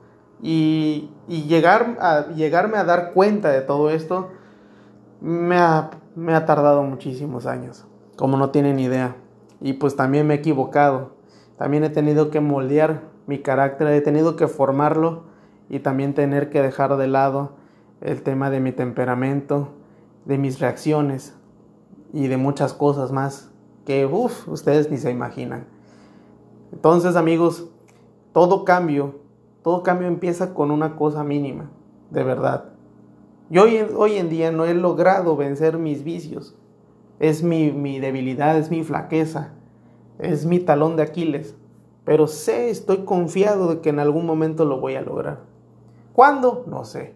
Y, 0.43 1.11
llegar 1.29 1.97
a, 2.01 2.29
llegarme 2.29 2.79
a 2.79 2.85
dar 2.85 3.13
cuenta 3.13 3.51
de 3.51 3.61
todo 3.61 3.91
esto 3.91 4.31
me 5.21 5.57
ha, 5.57 5.91
me 6.15 6.35
ha 6.35 6.47
tardado 6.47 6.83
muchísimos 6.83 7.47
años, 7.47 7.85
como 8.17 8.37
no 8.37 8.51
tienen 8.51 8.79
idea. 8.79 9.17
Y 9.61 9.75
pues 9.75 9.97
también 9.97 10.27
me 10.27 10.35
he 10.35 10.37
equivocado. 10.39 11.20
También 11.61 11.85
he 11.85 11.91
tenido 11.91 12.31
que 12.31 12.41
moldear 12.41 13.03
mi 13.27 13.41
carácter, 13.41 13.89
he 13.89 14.01
tenido 14.01 14.37
que 14.37 14.49
formarlo 14.49 15.25
y 15.69 15.81
también 15.81 16.15
tener 16.15 16.49
que 16.49 16.63
dejar 16.63 16.97
de 16.97 17.07
lado 17.07 17.53
el 18.01 18.23
tema 18.23 18.49
de 18.49 18.61
mi 18.61 18.73
temperamento, 18.73 19.69
de 20.25 20.39
mis 20.39 20.59
reacciones 20.59 21.37
y 22.15 22.29
de 22.29 22.39
muchas 22.39 22.73
cosas 22.73 23.13
más 23.13 23.51
que, 23.85 24.07
uff, 24.07 24.49
ustedes 24.49 24.91
ni 24.91 24.97
se 24.97 25.11
imaginan. 25.11 25.67
Entonces 26.73 27.15
amigos, 27.17 27.69
todo 28.33 28.65
cambio 28.65 29.21
todo 29.63 29.83
cambio 29.83 30.09
empieza 30.09 30.55
con 30.55 30.71
una 30.71 30.97
cosa 30.97 31.23
mínima, 31.23 31.71
de 32.09 32.25
verdad. 32.25 32.65
Yo 33.51 33.65
hoy, 33.65 33.81
hoy 33.95 34.17
en 34.17 34.31
día 34.31 34.51
no 34.53 34.65
he 34.65 34.73
logrado 34.73 35.37
vencer 35.37 35.77
mis 35.77 36.03
vicios. 36.03 36.57
Es 37.19 37.43
mi, 37.43 37.71
mi 37.71 37.99
debilidad, 37.99 38.57
es 38.57 38.71
mi 38.71 38.83
flaqueza, 38.85 39.53
es 40.21 40.47
mi 40.47 40.61
talón 40.61 40.97
de 40.97 41.03
Aquiles. 41.03 41.55
Pero 42.05 42.27
sé, 42.27 42.71
estoy 42.71 42.99
confiado 42.99 43.69
de 43.69 43.81
que 43.81 43.91
en 43.91 43.99
algún 43.99 44.27
momento 44.27 44.65
lo 44.65 44.81
voy 44.81 44.95
a 44.95 45.03
lograr. 45.03 45.41
¿Cuándo? 46.13 46.65
No 46.67 46.85
sé. 46.85 47.15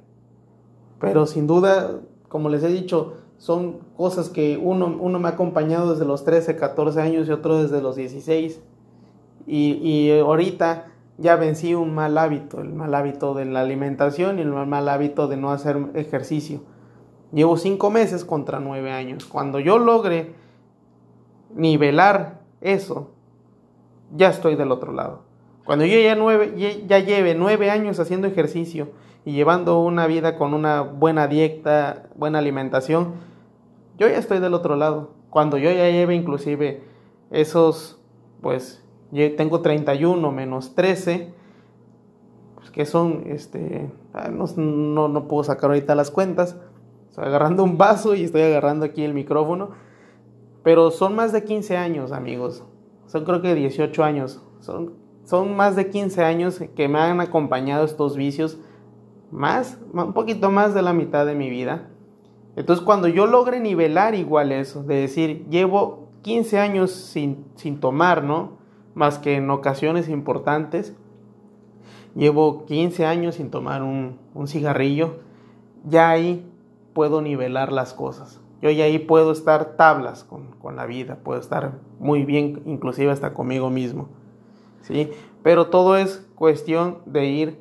Pero 1.01 1.27
sin 1.27 1.47
duda, 1.47 2.01
como 2.29 2.49
les 2.49 2.63
he 2.63 2.69
dicho, 2.69 3.15
son 3.39 3.79
cosas 3.97 4.29
que 4.29 4.59
uno, 4.63 4.97
uno 4.99 5.19
me 5.19 5.29
ha 5.29 5.33
acompañado 5.33 5.93
desde 5.93 6.05
los 6.05 6.25
13, 6.25 6.57
14 6.57 7.01
años 7.01 7.29
y 7.29 7.33
otro 7.33 7.63
desde 7.63 7.83
los 7.83 7.97
16. 7.97 8.61
Y, 9.47 9.73
y 9.83 10.19
ahorita 10.19 10.87
ya 11.19 11.37
vencí 11.37 11.75
un 11.75 11.95
mal 11.95 12.17
hábito, 12.19 12.61
el 12.61 12.73
mal 12.73 12.95
hábito 12.95 13.35
de 13.35 13.45
la 13.45 13.61
alimentación 13.61 14.39
y 14.39 14.43
el 14.43 14.53
mal 14.53 14.89
hábito 14.89 15.29
de 15.29 15.37
no 15.37 15.51
hacer 15.51 15.79
ejercicio. 15.95 16.63
Llevo 17.33 17.57
cinco 17.57 17.91
meses 17.91 18.25
contra 18.25 18.61
nueve 18.61 18.93
años. 18.93 19.25
Cuando 19.25 19.59
yo 19.59 19.79
logre 19.79 20.35
nivelar 21.55 22.44
eso, 22.65 23.13
ya 24.17 24.31
estoy 24.31 24.57
del 24.57 24.73
otro 24.73 24.93
lado. 24.93 25.23
Cuando 25.65 25.85
yo 25.85 25.99
ya, 25.99 26.17
nueve, 26.17 26.55
ya 26.87 26.99
lleve 26.99 27.37
nueve 27.37 27.71
años 27.71 28.01
haciendo 28.01 28.27
ejercicio 28.27 28.89
y 29.25 29.33
llevando 29.33 29.81
una 29.81 30.07
vida 30.07 30.37
con 30.37 30.53
una 30.53 30.83
buena 30.83 31.29
dieta, 31.29 32.09
buena 32.17 32.41
alimentación, 32.41 33.15
yo 33.97 34.09
ya 34.09 34.19
estoy 34.19 34.41
del 34.41 34.55
otro 34.55 34.77
lado. 34.77 35.13
Cuando 35.31 35.57
yo 35.57 35.71
ya 35.71 35.89
lleve 35.91 36.15
inclusive 36.15 36.83
esos, 37.31 38.01
pues, 38.41 38.85
yo 39.11 39.35
tengo 39.37 39.61
31 39.61 40.33
menos 40.33 40.75
13, 40.75 41.33
pues 42.57 42.71
que 42.71 42.85
son, 42.85 43.25
este, 43.27 43.91
ah, 44.13 44.29
no, 44.29 45.09
no, 45.09 45.29
puedo 45.29 45.45
sacar 45.45 45.71
ahorita 45.71 45.95
las 45.95 46.11
cuentas. 46.11 46.57
Estoy 47.09 47.25
agarrando 47.27 47.63
un 47.63 47.79
vaso 47.79 48.15
y 48.15 48.25
estoy 48.25 48.43
agarrando 48.43 48.85
aquí 48.85 49.05
el 49.05 49.15
micrófono. 49.15 49.71
Pero 50.65 50.91
son 50.91 51.15
más 51.15 51.33
de 51.33 51.45
15 51.45 51.77
años, 51.77 52.11
amigos. 52.11 52.65
Son 53.07 53.25
creo 53.25 53.41
que 53.41 53.55
18 53.55 54.03
años. 54.03 54.43
Son, 54.59 54.95
son 55.23 55.55
más 55.55 55.77
de 55.77 55.89
15 55.89 56.25
años 56.25 56.61
que 56.75 56.89
me 56.89 56.99
han 56.99 57.21
acompañado 57.21 57.85
estos 57.85 58.17
vicios. 58.17 58.59
Más, 59.31 59.79
un 59.93 60.13
poquito 60.13 60.51
más 60.51 60.75
de 60.75 60.83
la 60.83 60.93
mitad 60.93 61.27
de 61.27 61.37
mi 61.37 61.51
vida. 61.51 61.91
Entonces 62.57 62.85
cuando 62.85 63.07
yo 63.07 63.27
logre 63.27 63.61
nivelar 63.61 64.17
igual 64.17 64.51
eso, 64.51 64.83
de 64.83 64.97
decir, 64.97 65.47
llevo 65.49 66.09
15 66.23 66.59
años 66.59 66.91
sin, 66.91 67.45
sin 67.55 67.79
tomar, 67.79 68.25
¿no? 68.25 68.65
más 68.95 69.19
que 69.19 69.37
en 69.37 69.51
ocasiones 69.51 70.09
importantes. 70.09 70.97
llevo 72.15 72.65
15 72.65 73.07
años 73.07 73.35
sin 73.35 73.51
tomar 73.51 73.83
un, 73.83 74.19
un 74.35 74.47
cigarrillo, 74.47 75.19
ya 75.85 76.11
ahí 76.11 76.49
puedo 76.93 77.21
nivelar 77.21 77.73
las 77.73 77.93
cosas. 77.93 78.41
Yo 78.65 78.71
ya 78.71 78.85
ahí 78.85 78.99
puedo 78.99 79.31
estar 79.31 79.77
tablas 79.77 80.25
con, 80.25 80.53
con, 80.53 80.75
la 80.75 80.87
vida, 80.87 81.19
puedo 81.23 81.39
estar 81.39 81.73
muy 81.99 82.25
bien, 82.25 82.63
inclusive 82.65 83.13
hasta 83.13 83.35
conmigo 83.35 83.69
mismo. 83.69 84.09
¿sí? 84.81 85.11
Pero 85.43 85.67
todo 85.67 85.99
es 85.99 86.27
cuestión 86.35 86.97
de 87.05 87.27
ir 87.27 87.59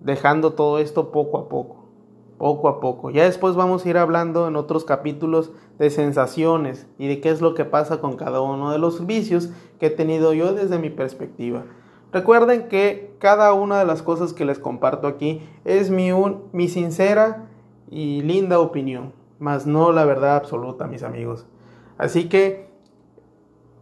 dejando 0.00 0.52
todo 0.52 0.80
esto 0.80 1.12
poco 1.12 1.38
a 1.38 1.48
poco, 1.48 1.76
poco 2.36 2.68
a 2.68 2.78
poco. 2.78 3.08
Ya 3.08 3.24
después 3.24 3.54
vamos 3.54 3.86
a 3.86 3.88
ir 3.88 3.96
hablando 3.96 4.46
en 4.48 4.56
otros 4.56 4.84
capítulos 4.84 5.50
de 5.78 5.88
sensaciones 5.88 6.86
y 6.98 7.08
de 7.08 7.22
qué 7.22 7.30
es 7.30 7.40
lo 7.40 7.54
que 7.54 7.64
pasa 7.64 8.02
con 8.02 8.16
cada 8.16 8.42
uno 8.42 8.70
de 8.70 8.78
los 8.78 9.06
vicios 9.06 9.48
que 9.80 9.86
he 9.86 9.90
tenido 9.90 10.34
yo 10.34 10.52
desde 10.52 10.78
mi 10.78 10.90
perspectiva. 10.90 11.64
Recuerden 12.12 12.68
que 12.68 13.14
cada 13.18 13.54
una 13.54 13.78
de 13.78 13.86
las 13.86 14.02
cosas 14.02 14.34
que 14.34 14.44
les 14.44 14.58
comparto 14.58 15.06
aquí 15.06 15.40
es 15.64 15.88
mi, 15.88 16.12
un, 16.12 16.42
mi 16.52 16.68
sincera 16.68 17.46
y 17.90 18.20
linda 18.20 18.58
opinión, 18.58 19.14
más 19.38 19.66
no 19.66 19.92
la 19.92 20.04
verdad 20.04 20.36
absoluta, 20.36 20.86
mis 20.86 21.02
amigos. 21.02 21.46
Así 21.96 22.28
que 22.28 22.68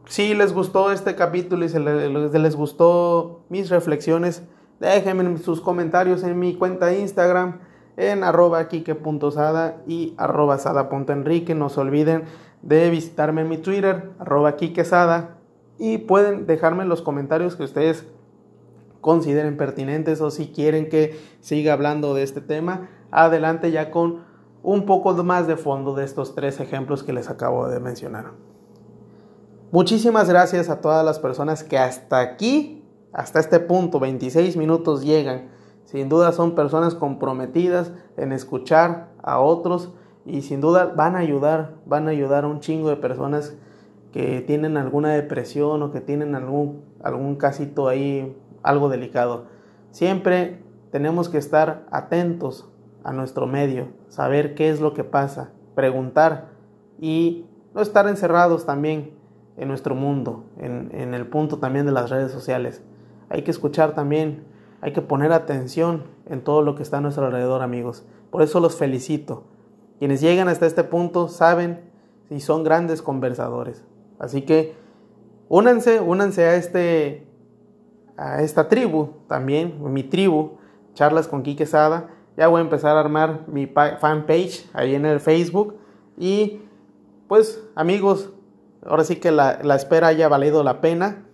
si 0.07 0.35
les 0.35 0.53
gustó 0.53 0.93
este 0.93 1.15
capítulo 1.15 1.65
y 1.65 1.69
les, 1.69 2.33
les 2.33 2.57
gustó 2.57 3.45
mis 3.49 3.71
reflexiones, 3.71 4.43
déjenme 4.81 5.37
sus 5.39 5.61
comentarios 5.61 6.23
en 6.23 6.39
mi 6.39 6.55
cuenta 6.55 6.87
de 6.87 7.01
Instagram 7.01 7.61
en 7.97 8.25
arroba 8.25 8.69
kike.sada 8.69 9.83
y 9.87 10.15
arroba 10.17 10.59
sada.enrique. 10.59 11.55
No 11.55 11.69
se 11.69 11.81
olviden 11.81 12.25
de 12.63 12.91
visitarme 12.91 13.43
en 13.43 13.49
mi 13.49 13.59
Twitter, 13.59 14.11
arroba 14.19 14.57
kikesada, 14.57 15.39
y 15.79 15.99
pueden 15.99 16.47
dejarme 16.47 16.85
los 16.85 17.03
comentarios 17.03 17.57
que 17.57 17.65
ustedes 17.65 18.07
consideren 19.01 19.57
pertinentes 19.57 20.21
o 20.21 20.31
si 20.31 20.49
quieren 20.49 20.89
que 20.89 21.19
siga 21.41 21.73
hablando 21.73 22.15
de 22.15 22.23
este 22.23 22.41
tema, 22.41 22.89
adelante 23.11 23.71
ya 23.71 23.91
con 23.91 24.25
un 24.67 24.85
poco 24.85 25.15
más 25.23 25.47
de 25.47 25.57
fondo 25.57 25.95
de 25.95 26.05
estos 26.05 26.35
tres 26.35 26.61
ejemplos 26.61 27.03
que 27.03 27.13
les 27.13 27.31
acabo 27.31 27.69
de 27.69 27.81
mencionar. 27.81 28.33
Muchísimas 29.71 30.29
gracias 30.29 30.69
a 30.69 30.81
todas 30.81 31.05
las 31.05 31.19
personas 31.19 31.63
que 31.63 31.79
hasta 31.79 32.21
aquí, 32.21 32.85
hasta 33.13 33.41
este 33.41 33.61
punto, 33.61 34.01
26 34.01 34.57
minutos 34.57 35.05
llegan 35.05 35.57
sin 35.87 36.09
duda 36.09 36.33
son 36.33 36.57
personas 36.57 36.97
comprometidas 36.97 37.93
en 38.17 38.33
escuchar 38.33 39.11
a 39.23 39.39
otros 39.39 39.93
y 40.25 40.43
sin 40.43 40.61
duda 40.61 40.93
van 40.97 41.15
a 41.15 41.21
ayudar, 41.21 41.77
van 41.87 42.09
a 42.09 42.11
ayudar 42.11 42.43
a 42.43 42.49
un 42.49 42.59
chingo 42.59 42.89
de 42.89 42.97
personas 42.97 43.57
que 44.13 44.41
tienen 44.41 44.77
alguna 44.77 45.11
depresión 45.11 45.81
o 45.83 45.93
que 45.93 46.01
tienen 46.01 46.35
algún, 46.35 46.83
algún 47.05 47.37
casito 47.37 47.87
ahí, 47.87 48.37
algo 48.65 48.89
delicado. 48.89 49.45
Siempre 49.93 50.61
tenemos 50.91 51.29
que 51.29 51.39
estar 51.39 51.87
atentos 51.93 52.69
a 53.05 53.13
nuestro 53.13 53.47
medio, 53.47 53.87
saber 54.17 54.55
qué 54.55 54.71
es 54.71 54.81
lo 54.81 54.95
que 54.95 55.05
pasa, 55.05 55.51
preguntar 55.75 56.49
y 56.99 57.45
no 57.75 57.83
estar 57.83 58.09
encerrados 58.09 58.65
también 58.65 59.13
en 59.59 59.69
nuestro 59.69 59.95
mundo, 59.95 60.45
en, 60.59 60.89
en 60.93 61.13
el 61.13 61.27
punto 61.27 61.59
también 61.59 61.85
de 61.85 61.93
las 61.93 62.09
redes 62.09 62.33
sociales. 62.33 62.83
Hay 63.29 63.43
que 63.43 63.51
escuchar 63.51 63.95
también 63.95 64.45
hay 64.81 64.93
que 64.93 65.03
poner 65.03 65.33
atención 65.33 66.05
en 66.27 66.43
todo 66.43 66.63
lo 66.63 66.75
que 66.75 66.83
está 66.83 66.99
a 66.99 67.01
nuestro 67.01 67.27
alrededor, 67.27 67.63
amigos. 67.63 68.05
Por 68.31 68.43
eso 68.43 68.61
los 68.61 68.77
felicito. 68.77 69.45
Quienes 69.99 70.21
llegan 70.21 70.49
hasta 70.49 70.67
este 70.67 70.85
punto 70.85 71.29
saben 71.29 71.81
y 72.31 72.41
son 72.41 72.63
grandes 72.63 73.03
conversadores. 73.03 73.83
Así 74.19 74.43
que 74.43 74.75
únanse, 75.49 76.01
únanse 76.01 76.45
a 76.45 76.55
este 76.57 77.27
a 78.19 78.43
esta 78.43 78.69
tribu 78.69 79.11
también, 79.27 79.77
mi 79.93 80.03
tribu, 80.03 80.53
charlas 80.95 81.29
con 81.29 81.43
Quique 81.43 81.67
Sada. 81.67 82.11
Ya 82.37 82.49
voy 82.49 82.59
a 82.59 82.63
empezar 82.63 82.97
a 82.97 83.01
armar 83.01 83.45
mi 83.49 83.67
fanpage 83.67 84.69
ahí 84.73 84.95
en 84.95 85.07
el 85.07 85.21
Facebook 85.21 85.77
y 86.19 86.61
pues 87.29 87.63
amigos, 87.75 88.31
ahora 88.85 89.05
sí 89.05 89.17
que 89.17 89.31
la, 89.31 89.53
espera 89.75 90.09
haya 90.09 90.29
valido 90.29 90.63
la 90.63 90.81
pena 90.81 91.25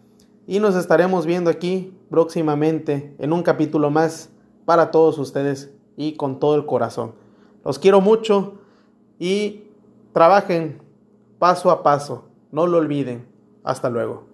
y 0.47 0.61
nos 0.61 0.77
estaremos 0.77 1.27
viendo 1.27 1.51
aquí 1.51 1.97
próximamente 2.11 3.15
en 3.19 3.33
un 3.33 3.43
capítulo 3.43 3.91
más 3.91 4.31
para 4.65 4.91
todos 4.91 5.19
ustedes 5.19 5.75
y 5.97 6.15
con 6.15 6.39
todo 6.39 6.55
el 6.55 6.67
corazón. 6.67 7.15
Los 7.65 7.79
quiero 7.79 8.01
mucho 8.01 8.55
y 9.19 9.65
trabajen 10.13 10.83
paso 11.39 11.71
a 11.71 11.83
paso, 11.83 12.25
no 12.51 12.67
lo 12.67 12.79
olviden. 12.79 13.27
Hasta 13.65 13.91
luego. 13.91 14.25